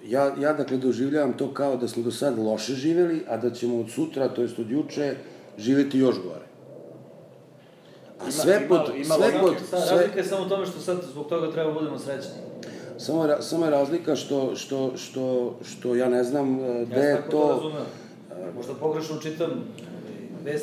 Ja, 0.06 0.36
ja 0.40 0.54
dakle 0.54 0.78
doživljavam 0.78 1.38
to 1.38 1.54
kao 1.54 1.78
da 1.78 1.88
smo 1.88 2.04
do 2.04 2.12
sad 2.12 2.40
loše 2.40 2.74
živeli, 2.74 3.24
a 3.28 3.38
da 3.38 3.52
ćemo 3.52 3.80
od 3.80 3.92
sutra, 3.92 4.30
to 4.30 4.42
jest 4.42 4.60
od 4.60 4.72
juče, 4.72 5.16
živeti 5.58 6.00
još 6.00 6.16
gore. 6.16 6.46
A 8.20 8.32
sve 8.32 8.68
pod... 8.68 8.82
Ima, 8.96 9.16
sve 9.16 9.40
pod 9.42 9.56
sve... 9.70 9.80
Razlika 9.80 10.20
je 10.20 10.24
samo 10.24 10.46
u 10.46 10.50
tome 10.50 10.66
što 10.66 10.80
sad 10.80 10.98
zbog 11.12 11.28
toga 11.28 11.52
treba 11.52 11.72
da 11.72 11.80
budemo 11.80 12.00
srećni. 12.00 12.32
Samo, 12.98 13.28
samo 13.40 13.66
je 13.66 13.72
razlika 13.72 14.16
što, 14.16 14.56
što, 14.56 14.92
što, 14.98 15.56
što 15.64 15.96
ja 15.96 16.10
ne 16.10 16.24
znam 16.24 16.60
e, 16.60 16.86
gde 16.86 17.00
ja 17.00 17.04
je 17.04 17.16
to... 17.16 17.32
to 17.32 17.50
razumem. 17.50 17.86
Možda 18.56 18.74
pogrešno 18.74 19.18
čitam 19.22 19.50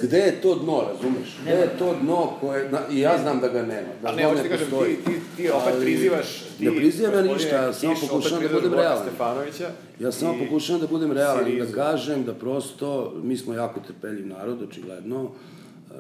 Gde 0.03 0.19
je 0.19 0.41
to 0.41 0.55
dno, 0.55 0.83
razumeš? 0.93 1.39
Gde 1.43 1.53
je 1.53 1.79
to 1.79 1.97
dno 2.03 2.33
koje... 2.41 2.71
Na, 2.71 2.81
I 2.91 3.01
ja 3.01 3.19
znam 3.19 3.41
da 3.41 3.49
ga 3.49 3.63
nema. 3.63 3.89
Da 4.03 4.09
Ali 4.09 4.17
ne, 4.17 4.25
hoćeš 4.25 4.43
ti 4.43 4.49
kažem, 4.49 4.69
ti, 4.69 5.05
ti, 5.05 5.21
ti 5.37 5.51
opet 5.51 5.75
prizivaš... 5.81 6.45
Ti, 6.59 6.65
ne 6.65 6.77
prizivam 6.77 7.15
ja 7.15 7.23
ništa, 7.23 7.57
ja 7.57 7.73
samo 7.73 7.95
pokušavam 8.09 8.43
da 8.43 8.49
budem 8.49 8.75
realan. 8.75 9.07
Stefanovića. 9.09 9.71
Ja 10.01 10.13
samo 10.13 10.35
pokušavam 10.45 10.81
da 10.81 10.87
budem 10.87 11.13
realan 11.13 11.53
i 11.53 11.59
da 11.59 11.67
kažem 11.67 12.25
da 12.25 12.35
prosto, 12.35 13.15
mi 13.23 13.37
smo 13.37 13.55
jako 13.55 13.81
trpeljiv 13.81 14.27
narod, 14.27 14.63
očigledno, 14.63 15.31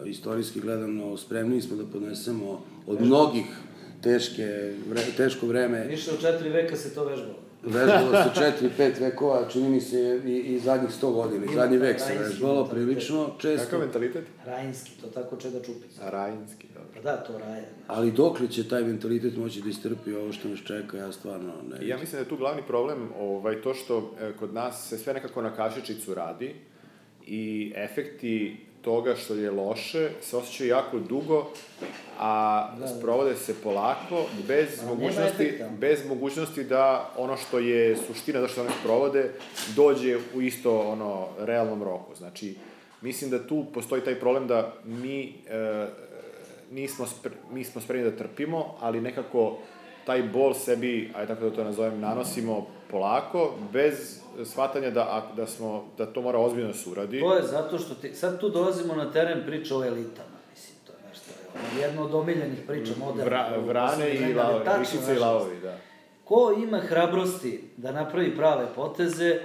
istorijski 0.04 0.60
gledano, 0.60 1.16
spremni 1.16 1.62
smo 1.62 1.76
da 1.76 1.84
podnesemo 1.92 2.64
od 2.86 3.00
mnogih 3.00 3.44
teške, 4.02 4.74
vre, 4.90 5.02
teško 5.16 5.46
vreme. 5.46 5.86
Više 5.86 6.10
od 6.10 6.20
četiri 6.20 6.48
veka 6.48 6.76
se 6.76 6.94
to 6.94 7.04
vežbalo. 7.04 7.43
Vežbalo 7.66 8.22
se 8.22 8.40
četiri, 8.40 8.70
pet 8.76 9.00
vekova, 9.00 9.48
čini 9.48 9.68
mi 9.68 9.80
se 9.80 10.20
i, 10.26 10.30
i 10.30 10.58
zadnjih 10.58 10.94
sto 10.94 11.10
godina, 11.10 11.46
zadnji 11.54 11.78
vek 11.78 12.00
se 12.00 12.18
vežbalo 12.18 12.64
prilično 12.64 13.30
često. 13.38 13.64
Kakav 13.64 13.80
mentalitet? 13.80 14.24
Rajinski, 14.46 14.90
to 15.00 15.06
tako 15.06 15.36
čeda 15.36 15.62
čupi. 15.62 15.86
A 16.02 16.10
rajinski, 16.10 16.66
dobro. 16.74 16.88
Pa 16.94 17.00
da, 17.00 17.16
to 17.16 17.38
raja. 17.38 17.64
Ali 17.86 18.12
dok 18.12 18.40
li 18.40 18.48
će 18.48 18.68
taj 18.68 18.82
mentalitet 18.82 19.36
moći 19.36 19.62
da 19.62 19.68
istrpi 19.68 20.14
ovo 20.14 20.32
što 20.32 20.48
nas 20.48 20.58
čeka, 20.66 20.96
ja 20.96 21.12
stvarno 21.12 21.52
ne 21.70 21.88
Ja 21.88 21.96
mislim 21.98 22.12
da 22.12 22.18
je 22.18 22.28
tu 22.28 22.36
glavni 22.36 22.62
problem 22.66 23.08
ovaj, 23.18 23.62
to 23.62 23.74
što 23.74 24.14
e, 24.20 24.32
kod 24.38 24.54
nas 24.54 24.88
se 24.88 24.98
sve 24.98 25.14
nekako 25.14 25.42
na 25.42 25.56
kašičicu 25.56 26.14
radi 26.14 26.54
i 27.26 27.72
efekti 27.76 28.56
toga 28.82 29.16
što 29.16 29.34
je 29.34 29.50
loše 29.50 30.10
se 30.20 30.36
osjećaju 30.36 30.70
jako 30.70 30.98
dugo, 30.98 31.50
a 32.18 32.68
da, 32.78 32.80
da. 32.80 32.88
sprovode 32.88 33.36
se 33.36 33.54
polako, 33.62 34.24
bez 34.48 34.82
a, 34.82 34.86
mogućnosti, 34.86 35.58
bez 35.78 36.08
mogućnosti 36.08 36.64
da 36.64 37.10
ono 37.16 37.36
što 37.36 37.58
je 37.58 37.96
suština 37.96 38.40
zašto 38.40 38.60
one 38.60 38.70
sprovode, 38.80 39.30
dođe 39.76 40.18
u 40.34 40.42
isto 40.42 40.80
ono 40.80 41.26
realnom 41.38 41.82
roku. 41.82 42.14
Znači, 42.14 42.56
mislim 43.00 43.30
da 43.30 43.46
tu 43.46 43.64
postoji 43.74 44.04
taj 44.04 44.20
problem 44.20 44.46
da 44.46 44.72
mi 44.84 45.34
e, 45.48 45.86
nismo, 46.70 47.06
spre, 47.06 47.32
mi 47.52 47.64
smo 47.64 47.80
spremni 47.80 48.10
da 48.10 48.16
trpimo, 48.16 48.74
ali 48.80 49.00
nekako 49.00 49.58
taj 50.06 50.22
bol 50.22 50.54
sebi, 50.54 51.12
aj 51.16 51.26
tako 51.26 51.44
da 51.44 51.56
to 51.56 51.64
nazovem, 51.64 52.00
nanosimo 52.00 52.66
polako, 52.90 53.54
bez 53.72 54.20
shvatanja 54.44 54.90
da, 54.90 55.32
da, 55.36 55.46
smo, 55.46 55.84
da 55.98 56.06
to 56.06 56.22
mora 56.22 56.38
ozbiljno 56.38 56.68
da 56.68 56.74
se 56.74 56.90
uradi. 56.90 57.20
To 57.20 57.34
je 57.34 57.42
zato 57.42 57.78
što 57.78 57.94
ti, 57.94 58.14
sad 58.14 58.40
tu 58.40 58.48
dolazimo 58.48 58.94
na 58.94 59.12
teren 59.12 59.42
priča 59.46 59.76
o 59.76 59.84
elitama, 59.84 60.38
mislim, 60.50 60.76
to 60.86 60.92
je 60.92 60.98
nešto, 61.08 61.24
ono, 61.40 61.43
jedno 61.80 62.04
od 62.04 62.14
omiljenih 62.14 62.58
priča 62.66 62.92
moderna. 62.98 63.24
Vra, 63.24 63.58
vrane 63.66 64.14
i 64.14 64.34
lavovi, 64.34 64.64
višice 64.78 65.14
i 65.14 65.18
lavovi, 65.18 65.60
da. 65.60 65.78
Ko 66.24 66.54
ima 66.62 66.78
hrabrosti 66.78 67.64
da 67.76 67.92
napravi 67.92 68.36
prave 68.36 68.66
poteze 68.74 69.38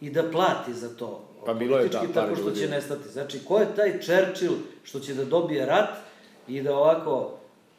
i 0.00 0.10
da 0.10 0.30
plati 0.30 0.74
za 0.74 0.88
to? 0.96 1.24
Pa 1.46 1.54
bilo 1.54 1.78
je 1.78 1.88
da, 1.88 2.02
tako 2.14 2.36
što 2.36 2.50
će 2.50 2.68
nestati. 2.68 3.08
Znači, 3.08 3.44
ko 3.44 3.58
je 3.58 3.74
taj 3.76 4.00
Churchill 4.00 4.54
što 4.82 5.00
će 5.00 5.14
da 5.14 5.24
dobije 5.24 5.66
rat 5.66 5.88
i 6.48 6.62
da 6.62 6.76
ovako 6.76 7.30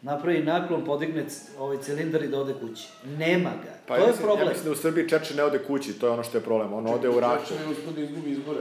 napravi 0.02 0.44
naklon, 0.44 0.86
podigne 0.86 1.26
ovaj 1.60 1.78
cilindar 1.78 2.24
i 2.24 2.28
da 2.28 2.40
ode 2.40 2.54
kući. 2.54 2.88
Nema 3.18 3.50
ga. 3.50 3.74
Pa 3.88 3.96
to 3.96 4.02
ja 4.02 4.06
je 4.06 4.08
mislim, 4.08 4.26
problem. 4.26 4.48
Ja 4.48 4.50
mislim 4.50 4.66
da 4.66 4.72
u 4.72 4.82
Srbiji 4.82 5.10
Čerči 5.10 5.36
ne 5.36 5.44
ode 5.44 5.60
kući, 5.60 5.94
to 5.94 6.08
je 6.08 6.12
ono 6.12 6.24
što 6.24 6.38
je 6.38 6.42
problem. 6.42 6.74
On 6.74 6.88
ode 6.88 7.10
u 7.10 7.20
Raču. 7.20 7.48
Čerči 7.48 7.64
ne 7.66 7.72
uspod 7.72 7.96
da 7.96 8.02
izgubi 8.02 8.32
izbore. 8.32 8.60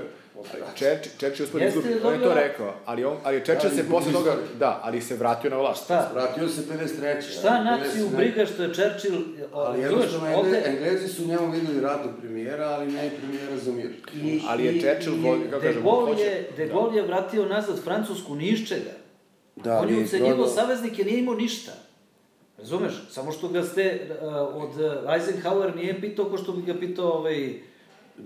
Čerči, 0.74 1.11
Čerči 1.18 1.42
uspod 1.42 1.62
izgubi, 1.62 1.88
on 2.05 2.14
je 2.14 2.22
to 2.22 2.35
rekao, 2.35 2.74
ali, 2.87 3.05
on, 3.05 3.16
ali 3.24 3.44
Čerči 3.44 3.66
da, 3.68 3.74
se 3.74 3.88
posle 3.90 4.12
toga, 4.12 4.37
da, 4.59 4.81
ali 4.83 5.00
se 5.00 5.16
vratio 5.16 5.50
na 5.50 5.57
vlast. 5.57 5.85
Šta? 5.85 6.11
Vratio 6.14 6.48
se 6.48 6.62
53. 6.62 7.38
Šta 7.38 7.64
naciju 7.64 8.09
briga 8.16 8.46
što 8.46 8.62
je 8.62 8.74
Churchill... 8.74 9.22
Ali 9.53 9.81
jednostavno, 9.81 10.37
ovde... 10.37 10.62
Englezi 10.66 11.09
su 11.09 11.26
njemu 11.26 11.50
videli 11.50 11.81
ratnog 11.81 12.14
premijera, 12.20 12.68
ali 12.68 12.92
ne 12.92 13.07
i 13.07 13.11
premijera 13.11 13.57
za 13.57 13.72
mir. 13.72 13.90
I, 14.14 14.40
ali 14.48 14.64
je 14.64 14.81
Churchill, 14.81 15.50
kako 15.50 15.62
kažemo, 15.62 15.90
hoće... 15.90 16.44
De 16.57 16.66
Gaulle 16.66 16.96
je 16.96 17.03
vratio 17.03 17.46
nazad 17.46 17.85
Francusku 17.85 18.35
ni 18.35 18.48
iz 18.48 18.68
čega. 18.68 18.92
Da, 19.57 19.79
On 19.79 19.88
je 19.88 20.05
ucenjivo 20.05 20.46
saveznike, 20.46 21.05
nije 21.05 21.18
imao 21.18 21.35
ništa. 21.35 21.72
Razumeš? 22.59 22.92
Samo 23.11 23.33
što 23.33 23.48
ga 23.48 23.62
ste 23.62 24.00
uh, 24.22 24.62
od 24.62 24.70
Eisenhower 25.14 25.76
nije 25.76 26.00
pitao 26.00 26.24
ko 26.24 26.38
što 26.38 26.53
bi 26.53 26.72
ga 26.72 26.79
pitao 26.81 27.12
ovaj... 27.12 27.70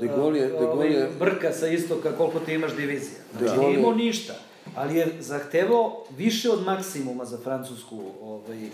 De 0.00 0.06
Gaulle 0.06 0.38
je... 0.38 0.46
De 0.46 0.52
Gaulle 0.52 0.72
ovaj, 0.72 0.92
je... 0.92 1.08
Brka 1.18 1.52
sa 1.52 1.68
istoka 1.68 2.16
koliko 2.16 2.40
ti 2.40 2.54
imaš 2.54 2.76
divizija. 2.76 3.18
Znači, 3.38 3.58
nije 3.58 3.74
imao 3.74 3.94
ništa. 3.94 4.34
Ali 4.76 4.96
je 4.96 5.08
zahtevao 5.20 6.04
više 6.16 6.50
od 6.50 6.64
maksimuma 6.64 7.24
za 7.24 7.38
Francusku 7.38 8.00
ovaj, 8.22 8.68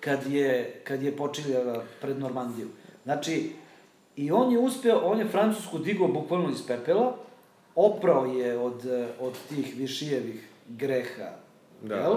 kad 0.00 0.26
je, 0.26 0.80
kad 0.84 1.02
je 1.02 1.16
počinjala 1.16 1.84
pred 2.00 2.18
Normandiju. 2.18 2.68
Znači, 3.04 3.50
i 4.16 4.30
on 4.30 4.52
je 4.52 4.58
uspeo, 4.58 4.98
on 4.98 5.18
je 5.18 5.28
Francusku 5.28 5.78
digao 5.78 6.08
bukvalno 6.08 6.50
iz 6.50 6.66
pepela, 6.66 7.16
oprao 7.74 8.24
je 8.24 8.58
od, 8.58 8.86
od 9.20 9.32
tih 9.48 9.74
višijevih 9.76 10.48
greha 10.68 11.44
Da. 11.82 11.94
Jel? 11.94 12.16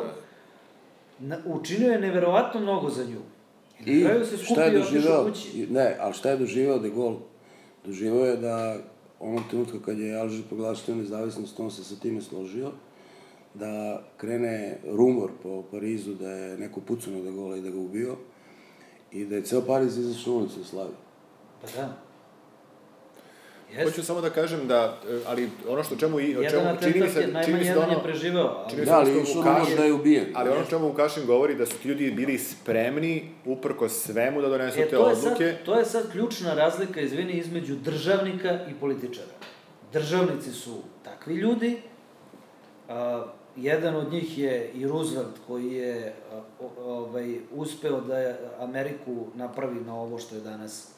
Na, 1.20 1.38
učinio 1.46 1.92
je 1.92 2.00
neverovatno 2.00 2.60
mnogo 2.62 2.90
za 2.90 3.04
nju. 3.04 3.22
I, 3.86 3.92
I 3.92 4.06
šta 4.44 4.64
je 4.64 4.80
doživao? 4.80 5.30
Ne, 5.70 5.98
ali 6.00 6.14
šta 6.14 6.30
je 6.30 6.38
doživao 6.38 6.80
de 6.80 6.90
Gaulle? 6.90 7.18
Doživao 7.88 8.26
je 8.26 8.38
da 8.38 8.78
onog 9.20 9.42
trenutka 9.50 9.80
kad 9.86 10.00
je 10.00 10.16
Alžir 10.16 10.44
proglasio 10.48 10.96
nezavisnost, 10.96 11.60
on 11.60 11.72
se 11.72 11.84
sa 11.84 11.96
time 11.96 12.22
složio, 12.22 12.72
da 13.54 14.04
krene 14.18 14.80
rumor 14.92 15.32
po 15.44 15.64
Parizu 15.72 16.14
da 16.14 16.30
je 16.32 16.58
neko 16.58 16.82
pucao 16.82 17.14
na 17.14 17.22
de 17.22 17.32
Gaulle 17.32 17.60
i 17.60 17.62
da 17.62 17.70
ga 17.70 17.80
ubio, 17.80 18.16
i 19.12 19.26
da 19.26 19.36
je 19.36 19.44
ceo 19.44 19.62
Pariz 19.62 19.98
izašao 19.98 20.34
u 20.34 20.38
ulicu 20.38 20.60
da 20.60 20.66
slavi. 20.66 20.94
Pa 21.62 21.68
da. 21.76 22.07
Yes. 23.74 23.84
Hoću 23.84 24.04
samo 24.04 24.22
da 24.22 24.30
kažem 24.30 24.68
da, 24.68 24.98
e, 25.10 25.20
ali 25.28 25.50
ono 25.68 25.84
što 25.84 25.96
čemu 25.96 26.20
i 26.20 26.38
o 26.38 26.50
čemu 26.50 26.64
čini 26.84 27.02
mi 27.02 27.10
se 27.10 27.28
čini 27.46 27.60
mi 27.60 27.66
se 27.66 27.74
da 27.74 27.80
ono 27.80 27.92
je 27.92 28.04
preživeo. 28.04 28.66
Čini 28.70 28.86
da, 28.86 28.98
ali 28.98 29.26
što 29.26 29.40
Vukašin, 29.40 29.78
da 29.78 29.84
je 29.84 29.94
ubijen. 29.94 30.26
Ali 30.36 30.50
ono 30.50 30.66
čemu 30.70 30.88
Vukašin 30.88 31.26
govori 31.26 31.56
da 31.56 31.66
su 31.66 31.78
ti 31.78 31.88
ljudi 31.88 32.12
bili 32.12 32.38
spremni 32.38 33.30
uprko 33.46 33.90
svemu 33.90 34.42
da 34.42 34.50
donesu 34.50 34.80
e, 34.80 34.90
te 34.90 34.98
odluke. 34.98 35.52
Sad, 35.52 35.66
to 35.66 35.80
je 35.80 35.86
sad 35.86 36.12
ključna 36.12 36.54
razlika, 36.54 37.02
izvini, 37.02 37.34
između 37.34 37.76
državnika 37.76 38.60
i 38.70 38.74
političara. 38.80 39.32
Državnici 39.94 40.52
su 40.52 40.82
takvi 41.04 41.36
ljudi, 41.36 41.82
a, 42.90 43.26
jedan 43.56 43.96
od 43.96 44.12
njih 44.12 44.38
je 44.38 44.72
i 44.74 44.88
Roosevelt 44.88 45.36
koji 45.48 45.74
je 45.74 46.16
ovaj, 46.86 47.36
uspeo 47.52 48.02
da 48.02 48.36
Ameriku 48.60 49.26
napravi 49.36 49.80
na 49.86 49.96
ovo 49.96 50.20
što 50.20 50.36
je 50.36 50.42
danas 50.42 50.97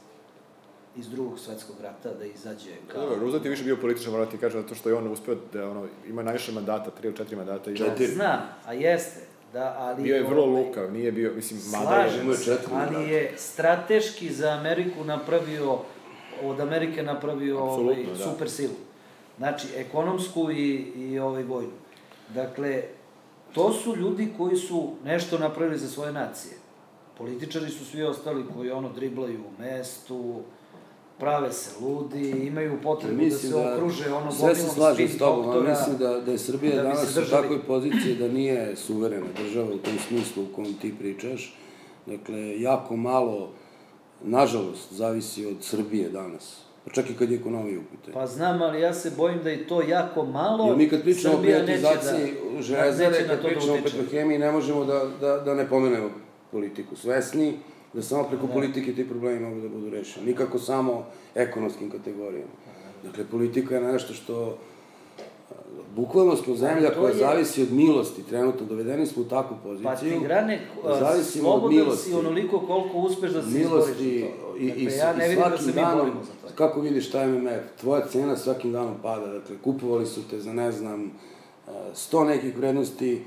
iz 0.95 1.09
drugog 1.09 1.39
svetskog 1.39 1.75
rata 1.81 2.13
da 2.13 2.25
izađe 2.25 2.71
kao... 2.87 3.01
Dobro, 3.01 3.19
Roosevelt 3.19 3.45
je 3.45 3.51
više 3.51 3.63
bio 3.63 3.77
političan, 3.77 4.11
morati 4.11 4.31
ti 4.31 4.37
kažem, 4.37 4.61
zato 4.61 4.75
što 4.75 4.89
je 4.89 4.95
on 4.95 5.11
uspeo 5.11 5.35
da 5.53 5.69
ono, 5.69 5.87
ima 6.07 6.23
najviše 6.23 6.51
mandata, 6.51 6.91
tri 6.91 7.07
ili 7.07 7.17
četiri 7.17 7.35
mandata. 7.35 7.75
Četiri. 7.75 8.05
Ja, 8.05 8.11
znam, 8.11 8.39
a 8.65 8.73
jeste. 8.73 9.19
Da, 9.53 9.75
ali 9.79 10.03
bio 10.03 10.15
je 10.15 10.23
vrlo 10.23 10.43
ovaj, 10.43 10.63
lukav, 10.63 10.91
nije 10.91 11.11
bio, 11.11 11.33
mislim, 11.35 11.59
mada 11.71 11.95
je... 11.95 12.37
četiri 12.45 12.73
ali 12.73 13.09
je 13.09 13.33
strateški 13.37 14.33
za 14.33 14.49
Ameriku 14.49 15.03
napravio, 15.03 15.79
od 16.43 16.59
Amerike 16.59 17.03
napravio 17.03 17.59
ovaj, 17.59 18.05
da. 18.05 18.23
super 18.23 18.49
silu. 18.49 18.75
Znači, 19.37 19.67
ekonomsku 19.75 20.51
i, 20.51 20.75
i 20.95 21.19
ovaj 21.19 21.43
vojnu. 21.43 21.71
Dakle, 22.33 22.83
to 23.53 23.73
su 23.73 23.95
ljudi 23.95 24.33
koji 24.37 24.55
su 24.55 24.93
nešto 25.05 25.37
napravili 25.37 25.77
za 25.77 25.87
svoje 25.87 26.11
nacije. 26.11 26.53
Političari 27.17 27.69
su 27.69 27.85
svi 27.85 28.03
ostali 28.03 28.45
koji 28.53 28.71
ono 28.71 28.89
driblaju 28.89 29.39
u 29.39 29.61
mestu, 29.61 30.41
prave 31.19 31.51
se 31.53 31.71
ludi, 31.81 32.29
imaju 32.29 32.77
potrebu 32.83 33.15
da 33.15 33.23
mislim 33.23 33.51
da 33.51 33.57
se 33.57 33.73
okruže 33.73 34.13
ono 34.13 34.31
sve 34.31 34.55
se 34.55 34.69
slažem 34.69 35.07
s 35.07 35.17
tobom, 35.17 35.65
mislim 35.69 35.97
da, 35.97 36.21
da 36.21 36.31
je 36.31 36.37
Srbija 36.37 36.75
da 36.75 36.81
danas 36.81 37.17
u 37.17 37.29
takvoj 37.29 37.59
poziciji 37.67 38.15
da 38.15 38.27
nije 38.27 38.75
suverena 38.75 39.27
država 39.43 39.73
u 39.73 39.77
tom 39.77 39.93
smislu 40.07 40.43
u 40.43 40.55
kom 40.55 40.73
ti 40.81 40.93
pričaš. 40.99 41.55
Dakle, 42.05 42.61
jako 42.61 42.95
malo, 42.95 43.51
nažalost, 44.23 44.93
zavisi 44.93 45.45
od 45.45 45.55
Srbije 45.61 46.09
danas. 46.09 46.61
Pa 46.85 46.91
čak 46.91 47.09
i 47.09 47.13
kad 47.13 47.31
je 47.31 47.37
ekonomija 47.37 47.79
u 47.79 47.83
pitanju. 47.83 48.13
Pa 48.13 48.27
znam, 48.27 48.61
ali 48.61 48.81
ja 48.81 48.93
se 48.93 49.11
bojim 49.17 49.39
da 49.43 49.49
je 49.49 49.67
to 49.67 49.81
jako 49.81 50.25
malo. 50.25 50.67
Jer 50.67 50.77
mi 50.77 50.89
kad 50.89 51.01
pričamo 51.01 51.35
Srbija 51.35 51.57
o 51.57 51.65
privatizaciji 51.65 52.33
da, 52.55 52.61
železare, 52.61 53.27
kad 53.27 53.41
da 53.41 53.47
pričamo 53.47 53.73
o 53.73 53.83
petrohemiji, 53.83 54.39
ne 54.39 54.51
možemo 54.51 54.85
da, 54.85 55.05
da, 55.21 55.37
da 55.37 55.53
ne 55.53 55.69
pomenemo 55.69 56.09
politiku. 56.51 56.95
Svesni 56.95 57.53
da 57.93 58.01
samo 58.01 58.23
preko 58.23 58.47
da. 58.47 58.53
politike 58.53 58.95
ti 58.95 59.09
problemi 59.09 59.39
mogu 59.39 59.61
da 59.61 59.69
budu 59.69 59.89
rešeni. 59.89 60.25
Nikako 60.25 60.59
samo 60.59 61.05
ekonomskim 61.35 61.91
kategorijama. 61.91 62.51
Dakle, 63.03 63.23
politika 63.31 63.75
je 63.75 63.81
nešto 63.81 64.13
što 64.13 64.57
bukvalno 65.95 66.35
smo 66.35 66.55
zemlja 66.55 66.89
koja 66.99 67.09
je... 67.09 67.15
zavisi 67.15 67.61
od 67.61 67.71
milosti, 67.71 68.23
trenutno 68.23 68.65
dovedeni 68.65 69.05
smo 69.05 69.21
u 69.21 69.25
takvu 69.25 69.57
poziciju. 69.63 69.89
Pa 69.89 69.95
ti 69.95 70.19
grane, 70.23 70.59
zavisimo 70.99 71.49
od 71.49 71.71
milosti. 71.71 72.09
si 72.09 72.15
onoliko 72.15 72.59
koliko 72.59 72.97
uspeš 72.97 73.31
da 73.31 73.41
se 73.41 73.57
milosti 73.57 73.91
izboriš 73.91 74.31
to. 74.41 74.57
I, 74.57 74.67
dakle, 74.67 74.83
i, 74.83 74.97
ja 74.97 75.13
ne 75.13 75.27
vidim 75.27 75.43
da 75.49 75.57
se 75.57 75.67
mi 75.67 75.81
borimo 75.95 76.23
za 76.23 76.47
to. 76.47 76.55
Kako 76.55 76.81
vidiš 76.81 77.07
šta 77.07 77.21
je 77.21 77.27
MMF? 77.27 77.79
Tvoja 77.79 78.07
cena 78.07 78.37
svakim 78.37 78.71
danom 78.71 78.95
pada, 79.03 79.27
dakle, 79.27 79.55
kupovali 79.63 80.05
su 80.05 80.21
te 80.29 80.39
za, 80.39 80.53
ne 80.53 80.71
znam, 80.71 81.11
sto 81.93 82.23
nekih 82.23 82.57
vrednosti, 82.57 83.23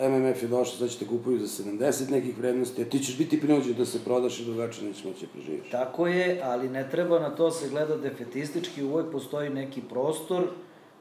MMF 0.00 0.42
je 0.42 0.48
došao, 0.48 0.76
sad 0.76 0.90
ćete 0.90 1.06
kupuju 1.06 1.38
za 1.38 1.62
70 1.62 2.10
nekih 2.10 2.38
vrednosti, 2.38 2.82
a 2.82 2.84
ti 2.84 2.98
ćeš 2.98 3.18
biti 3.18 3.40
prinuđen 3.40 3.74
da 3.74 3.86
se 3.86 4.04
prodaš 4.04 4.40
i 4.40 4.44
do 4.44 4.52
večera 4.52 4.86
nećeš 4.86 5.04
moći 5.04 5.26
da. 5.34 5.70
Tako 5.70 6.06
je, 6.06 6.40
ali 6.44 6.68
ne 6.68 6.90
treba 6.90 7.18
na 7.18 7.30
to 7.36 7.50
se 7.50 7.68
gleda 7.68 7.96
defetistički, 7.96 8.84
uvek 8.84 9.12
postoji 9.12 9.50
neki 9.50 9.82
prostor 9.82 10.48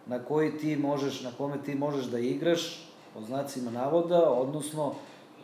na 0.08 0.20
koji 0.20 0.58
ti 0.58 0.76
možeš, 0.76 1.22
na 1.22 1.32
kome 1.38 1.58
ti 1.66 1.76
možeš 1.76 2.06
da 2.06 2.20
igraš, 2.20 2.86
po 3.14 3.22
znacima 3.22 3.72
navoda, 3.72 4.30
odnosno 4.30 4.96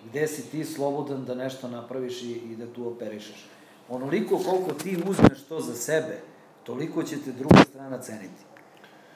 gde 0.09 0.27
si 0.27 0.51
ti 0.51 0.65
slobodan 0.65 1.25
da 1.25 1.35
nešto 1.35 1.67
napraviš 1.67 2.21
i, 2.21 2.31
i 2.31 2.55
da 2.55 2.65
tu 2.73 2.87
operišeš. 2.87 3.45
Onoliko 3.89 4.37
koliko 4.37 4.73
ti 4.73 4.97
uzmeš 5.09 5.43
to 5.49 5.59
za 5.59 5.75
sebe, 5.75 6.21
toliko 6.63 7.03
će 7.03 7.15
te 7.25 7.31
druga 7.31 7.63
strana 7.69 8.01
ceniti. 8.01 8.54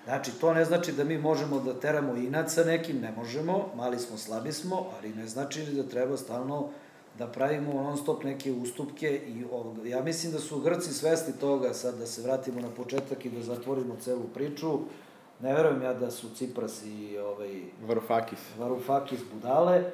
Znači, 0.06 0.32
to 0.32 0.54
ne 0.54 0.66
znači 0.66 0.92
da 0.92 1.04
mi 1.04 1.18
možemo 1.18 1.60
da 1.60 1.80
teramo 1.80 2.16
inat 2.16 2.52
sa 2.52 2.64
nekim, 2.64 3.00
ne 3.00 3.12
možemo, 3.12 3.70
mali 3.76 4.00
smo, 4.00 4.18
slabi 4.18 4.52
smo, 4.52 4.86
ali 4.98 5.10
ne 5.10 5.28
znači 5.28 5.64
da 5.64 5.84
treba 5.84 6.18
stalno 6.18 6.70
da 7.18 7.28
pravimo 7.28 7.74
non 7.74 7.98
stop 7.98 8.24
neke 8.24 8.52
ustupke 8.52 9.22
i 9.28 9.46
ovog, 9.52 9.88
ja 9.88 10.04
mislim 10.04 10.32
da 10.32 10.40
su 10.40 10.60
Grci 10.60 10.94
svesti 10.94 11.40
toga, 11.40 11.74
sad 11.74 11.98
da 11.98 12.06
se 12.06 12.22
vratimo 12.22 12.62
na 12.62 12.70
početak 12.70 13.26
i 13.26 13.30
da 13.30 13.42
zatvorimo 13.42 13.96
celu 14.02 14.24
priču, 14.34 14.80
ne 15.42 15.54
verujem 15.54 15.82
ja 15.82 15.94
da 15.94 16.12
su 16.12 16.28
Cipras 16.36 16.84
i 16.86 17.18
ovaj, 17.18 17.62
Varufakis. 17.88 18.40
Varufakis 18.60 19.20
budale, 19.34 19.92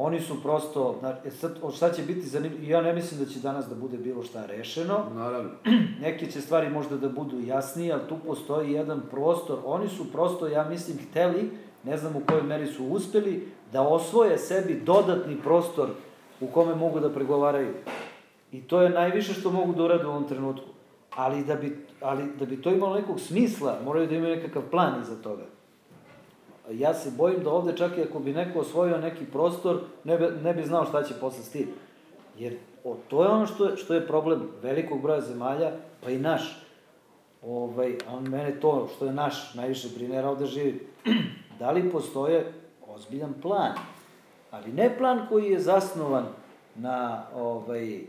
Oni 0.00 0.20
su 0.20 0.42
prosto, 0.42 1.00
e 1.24 1.30
sad, 1.30 1.58
šta 1.74 1.90
će 1.92 2.02
biti 2.02 2.20
zanimljivo, 2.20 2.72
ja 2.72 2.82
ne 2.82 2.92
mislim 2.92 3.20
da 3.20 3.26
će 3.30 3.40
danas 3.40 3.68
da 3.68 3.74
bude 3.74 3.98
bilo 3.98 4.22
šta 4.22 4.46
rešeno. 4.46 5.04
Naravno. 5.14 5.50
Neke 6.02 6.30
će 6.30 6.40
stvari 6.40 6.70
možda 6.70 6.96
da 6.96 7.08
budu 7.08 7.40
jasnije, 7.40 7.92
ali 7.92 8.08
tu 8.08 8.16
postoji 8.26 8.72
jedan 8.72 9.00
prostor. 9.10 9.58
Oni 9.64 9.88
su 9.88 10.12
prosto, 10.12 10.46
ja 10.46 10.68
mislim, 10.68 10.98
hteli, 11.10 11.50
ne 11.84 11.96
znam 11.96 12.16
u 12.16 12.20
kojoj 12.28 12.42
meri 12.42 12.66
su 12.66 12.84
uspeli, 12.84 13.48
da 13.72 13.82
osvoje 13.82 14.38
sebi 14.38 14.82
dodatni 14.84 15.36
prostor 15.42 15.88
u 16.40 16.46
kome 16.46 16.74
mogu 16.74 17.00
da 17.00 17.10
pregovaraju. 17.10 17.74
I 18.52 18.62
to 18.62 18.82
je 18.82 18.90
najviše 18.90 19.34
što 19.34 19.50
mogu 19.50 19.72
da 19.72 19.82
urade 19.82 20.06
u 20.06 20.10
ovom 20.10 20.28
trenutku. 20.28 20.68
Ali 21.16 21.44
da 21.44 21.54
bi, 21.54 21.86
ali 22.00 22.24
da 22.38 22.46
bi 22.46 22.62
to 22.62 22.70
imalo 22.70 22.96
nekog 22.96 23.20
smisla, 23.20 23.78
moraju 23.84 24.06
da 24.06 24.14
imaju 24.14 24.36
nekakav 24.36 24.62
plan 24.70 25.02
iza 25.02 25.22
toga 25.22 25.57
ja 26.70 26.94
se 26.94 27.10
bojim 27.10 27.42
da 27.42 27.50
ovde 27.50 27.76
čak 27.76 27.98
i 27.98 28.02
ako 28.02 28.18
bi 28.18 28.32
neko 28.32 28.58
osvojio 28.58 28.98
neki 28.98 29.24
prostor, 29.24 29.80
ne 30.04 30.18
bi, 30.18 30.26
ne 30.42 30.54
bi 30.54 30.62
znao 30.62 30.84
šta 30.84 31.02
će 31.02 31.14
posle 31.20 31.44
s 31.44 31.50
tim. 31.50 31.68
Jer 32.38 32.56
o, 32.84 32.96
to 33.08 33.22
je 33.22 33.28
ono 33.28 33.46
što 33.46 33.68
je, 33.68 33.76
što 33.76 33.94
je 33.94 34.06
problem 34.06 34.48
velikog 34.62 35.02
broja 35.02 35.20
zemalja, 35.20 35.72
pa 36.04 36.10
i 36.10 36.18
naš. 36.18 36.64
Ovaj, 37.42 37.98
a 38.08 38.20
mene 38.20 38.60
to 38.60 38.88
što 38.96 39.04
je 39.04 39.12
naš 39.12 39.54
najviše 39.54 39.88
brinera 39.96 40.30
ovde 40.30 40.46
živi. 40.46 40.86
da 41.58 41.70
li 41.70 41.90
postoje 41.90 42.52
ozbiljan 42.86 43.34
plan? 43.42 43.72
Ali 44.50 44.72
ne 44.72 44.96
plan 44.98 45.26
koji 45.28 45.50
je 45.50 45.60
zasnovan 45.60 46.26
na 46.74 47.24
ovaj, 47.34 48.00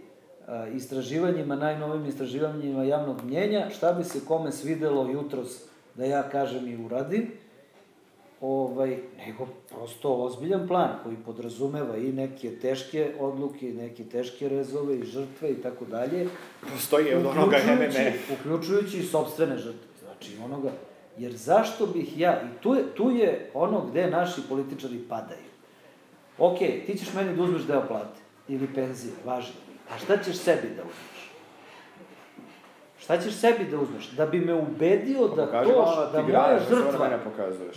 istraživanjima, 0.73 1.55
najnovim 1.55 2.05
istraživanjima 2.05 2.83
javnog 2.83 3.23
mnjenja, 3.23 3.69
šta 3.69 3.93
bi 3.93 4.03
se 4.03 4.25
kome 4.27 4.51
svidelo 4.51 5.09
jutros 5.11 5.63
da 5.95 6.05
ja 6.05 6.29
kažem 6.29 6.67
i 6.67 6.85
uradim, 6.85 7.31
ovaj, 8.41 8.97
nego 9.17 9.47
prosto 9.69 10.13
ozbiljan 10.13 10.67
plan 10.67 10.89
koji 11.03 11.15
podrazumeva 11.25 11.97
i 11.97 12.11
neke 12.11 12.51
teške 12.61 13.13
odluke, 13.19 13.65
neke 13.65 14.03
teške 14.03 14.49
rezove 14.49 14.99
i 14.99 15.03
žrtve 15.03 15.51
i 15.51 15.61
tako 15.61 15.85
dalje. 15.85 16.27
Postoji 16.73 17.13
od 17.13 17.25
onoga 17.25 17.57
MMF. 17.57 18.31
Uključujući 18.39 18.97
i 18.97 19.03
sobstvene 19.03 19.57
žrtve. 19.57 19.89
Znači 20.03 20.37
onoga, 20.45 20.71
jer 21.17 21.35
zašto 21.35 21.85
bih 21.85 22.19
ja, 22.19 22.41
i 22.41 22.61
tu 22.61 22.75
je, 22.75 22.83
tu 22.95 23.11
je 23.11 23.51
ono 23.53 23.85
gde 23.85 24.07
naši 24.07 24.41
političari 24.49 24.99
padaju. 25.09 25.49
Ok, 26.37 26.57
ti 26.57 26.97
ćeš 26.97 27.13
meni 27.13 27.35
da 27.35 27.43
uzmeš 27.43 27.61
deo 27.61 27.87
plate 27.87 28.19
ili 28.47 28.67
penzije, 28.75 29.13
važno. 29.25 29.53
A 29.89 29.97
šta 29.97 30.23
ćeš 30.23 30.35
sebi 30.35 30.67
da 30.75 30.81
uzmeš? 30.81 31.18
Šta 33.09 33.21
ćeš 33.21 33.33
sebi 33.33 33.65
da 33.71 33.79
uzmeš? 33.79 34.11
Da 34.11 34.25
bi 34.25 34.39
me 34.39 34.53
ubedio 34.53 35.27
da 35.27 35.63
to, 35.63 36.09
da 36.13 36.21
moja 36.21 36.59
žrtva, 36.69 37.19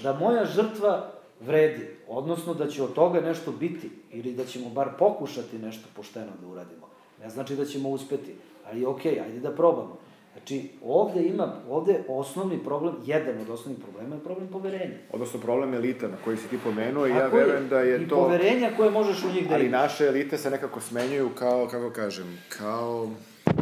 da 0.02 0.12
moja 0.12 0.44
žrtva 0.44 1.10
vredi, 1.40 1.86
odnosno 2.08 2.54
da 2.54 2.68
će 2.68 2.82
od 2.82 2.92
toga 2.92 3.20
nešto 3.20 3.52
biti, 3.52 3.90
ili 4.10 4.32
da 4.32 4.44
ćemo 4.44 4.68
bar 4.68 4.88
pokušati 4.98 5.58
nešto 5.58 5.88
pošteno 5.96 6.32
da 6.40 6.46
uradimo. 6.46 6.88
Ne 7.22 7.30
znači 7.30 7.56
da 7.56 7.64
ćemo 7.64 7.88
uspeti, 7.88 8.34
ali 8.70 8.84
okej, 8.84 9.12
okay, 9.12 9.24
ajde 9.24 9.40
da 9.40 9.50
probamo. 9.50 9.98
Znači, 10.32 10.68
ovde 10.84 11.22
ima, 11.22 11.52
ovde 11.70 12.04
osnovni 12.08 12.58
problem, 12.64 12.94
jedan 13.06 13.40
od 13.40 13.50
osnovnih 13.50 13.82
problema 13.84 14.14
je 14.14 14.20
problem 14.20 14.48
poverenja. 14.48 14.96
Odnosno 15.12 15.40
problem 15.40 15.74
elita 15.74 16.08
na 16.08 16.16
koji 16.24 16.36
si 16.36 16.48
ti 16.48 16.58
pomenuo 16.64 17.06
i 17.06 17.10
ja 17.10 17.26
verujem 17.26 17.68
da 17.68 17.80
je 17.80 18.02
I 18.02 18.08
to... 18.08 18.16
I 18.16 18.18
poverenja 18.18 18.70
koje 18.76 18.90
možeš 18.90 19.24
u 19.24 19.32
njih 19.34 19.48
da 19.48 19.54
Ali 19.54 19.66
imaš. 19.66 19.82
naše 19.82 20.06
elite 20.06 20.38
se 20.38 20.50
nekako 20.50 20.80
smenjuju 20.80 21.30
kao, 21.34 21.68
kako 21.70 21.90
kažem, 21.90 22.38
kao 22.48 23.08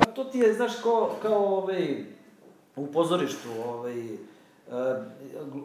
Pa 0.00 0.06
to 0.06 0.24
ti 0.24 0.38
je, 0.38 0.54
znaš, 0.54 0.72
kao, 0.82 1.10
kao 1.22 1.56
ovaj, 1.56 2.04
u 2.76 2.86
pozorištu, 2.86 3.48
ovaj, 3.66 4.16
Uh, 4.70 4.76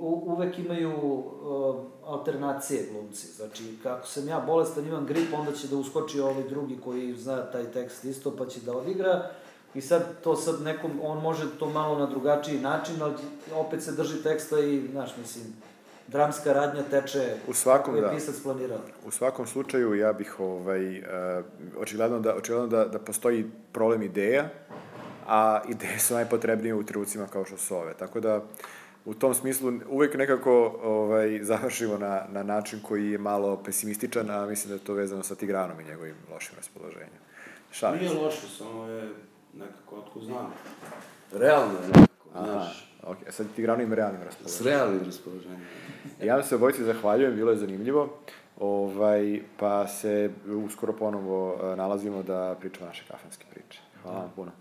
uvek 0.02 0.60
imaju 0.60 0.92
uh, 1.00 1.76
alternacije 2.06 2.90
glumci. 2.92 3.28
Znači, 3.28 3.64
kako 3.84 4.08
sam 4.08 4.28
ja 4.28 4.40
bolestan, 4.40 4.86
imam 4.86 5.06
grip, 5.06 5.34
onda 5.34 5.52
će 5.52 5.68
da 5.68 5.76
uskoči 5.76 6.20
ovaj 6.20 6.44
drugi 6.44 6.78
koji 6.84 7.14
zna 7.14 7.52
taj 7.52 7.64
tekst 7.72 8.06
isto, 8.06 8.36
pa 8.38 8.46
će 8.46 8.60
da 8.60 8.78
odigra. 8.78 9.30
I 9.76 9.82
sad 9.82 10.22
to 10.24 10.36
sad 10.36 10.62
nekom, 10.62 10.92
on 11.04 11.22
može 11.22 11.58
to 11.60 11.70
malo 11.70 12.00
na 12.00 12.06
drugačiji 12.06 12.60
način, 12.60 12.96
ali 13.02 13.14
opet 13.56 13.84
se 13.84 13.92
drži 13.92 14.24
teksta 14.24 14.60
i, 14.60 14.88
znaš, 14.92 15.18
mislim, 15.18 15.46
dramska 16.08 16.54
radnja 16.54 16.84
teče 16.84 17.36
u 17.48 17.54
svakom, 17.54 18.02
da. 18.02 18.10
pisac 18.10 18.40
planirao. 18.44 18.80
U 19.06 19.12
svakom 19.12 19.48
slučaju 19.48 19.96
ja 19.96 20.14
bih 20.14 20.40
ovaj, 20.40 21.00
uh, 21.00 21.06
očigledno, 21.78 22.20
da, 22.20 22.36
očigledno 22.36 22.68
da, 22.68 22.86
da 22.86 23.00
postoji 23.00 23.46
problem 23.72 24.02
ideja, 24.02 24.50
a 25.28 25.62
ideje 25.70 26.00
su 26.00 26.14
najpotrebnije 26.14 26.74
u 26.76 26.84
trenucima 26.84 27.28
kao 27.28 27.46
što 27.46 27.58
su 27.58 27.76
ove. 27.76 27.94
Tako 27.94 28.20
da, 28.20 28.42
u 29.06 29.14
tom 29.14 29.34
smislu 29.34 29.74
uvek 29.90 30.16
nekako 30.16 30.80
ovaj, 30.84 31.40
završimo 31.44 31.98
na, 31.98 32.22
na 32.30 32.44
način 32.44 32.80
koji 32.88 33.12
je 33.12 33.18
malo 33.18 33.64
pesimističan, 33.64 34.32
a 34.32 34.46
mislim 34.46 34.70
da 34.70 34.76
je 34.76 34.86
to 34.86 34.94
vezano 34.94 35.24
sa 35.24 35.36
Tigranom 35.36 35.80
i 35.80 35.84
njegovim 35.84 36.16
lošim 36.32 36.56
raspoloženjem. 36.58 37.10
Šalim 37.72 38.00
Nije 38.00 38.14
loše, 38.14 38.48
samo 38.58 38.86
je 38.86 39.10
nekako, 39.54 39.96
otko 39.96 40.20
znam. 40.20 40.54
Realno 41.34 41.74
je 41.74 42.06
nekako, 42.36 42.52
znaš. 42.52 42.92
Ok, 43.04 43.18
sad 43.30 43.46
ti 43.56 43.62
glavnim 43.62 43.94
realnim 43.94 44.22
S 44.22 44.26
raspoloženjem. 44.26 44.68
realnim 44.68 45.06
raspoloženjem. 45.06 45.62
Ja 46.24 46.36
vam 46.36 46.44
se 46.44 46.56
obojici 46.56 46.84
zahvaljujem, 46.84 47.36
bilo 47.36 47.52
je 47.52 47.58
zanimljivo. 47.58 48.18
Ovaj, 48.60 49.42
pa 49.60 49.88
se 49.88 50.30
uskoro 50.66 50.94
ponovo 50.94 51.60
e, 51.64 51.76
nalazimo 51.76 52.24
da 52.24 52.56
pričamo 52.60 52.88
naše 52.88 53.04
kafanske 53.08 53.46
priče. 53.52 53.80
Hvala 54.04 54.20
vam 54.20 54.32
puno. 54.36 54.52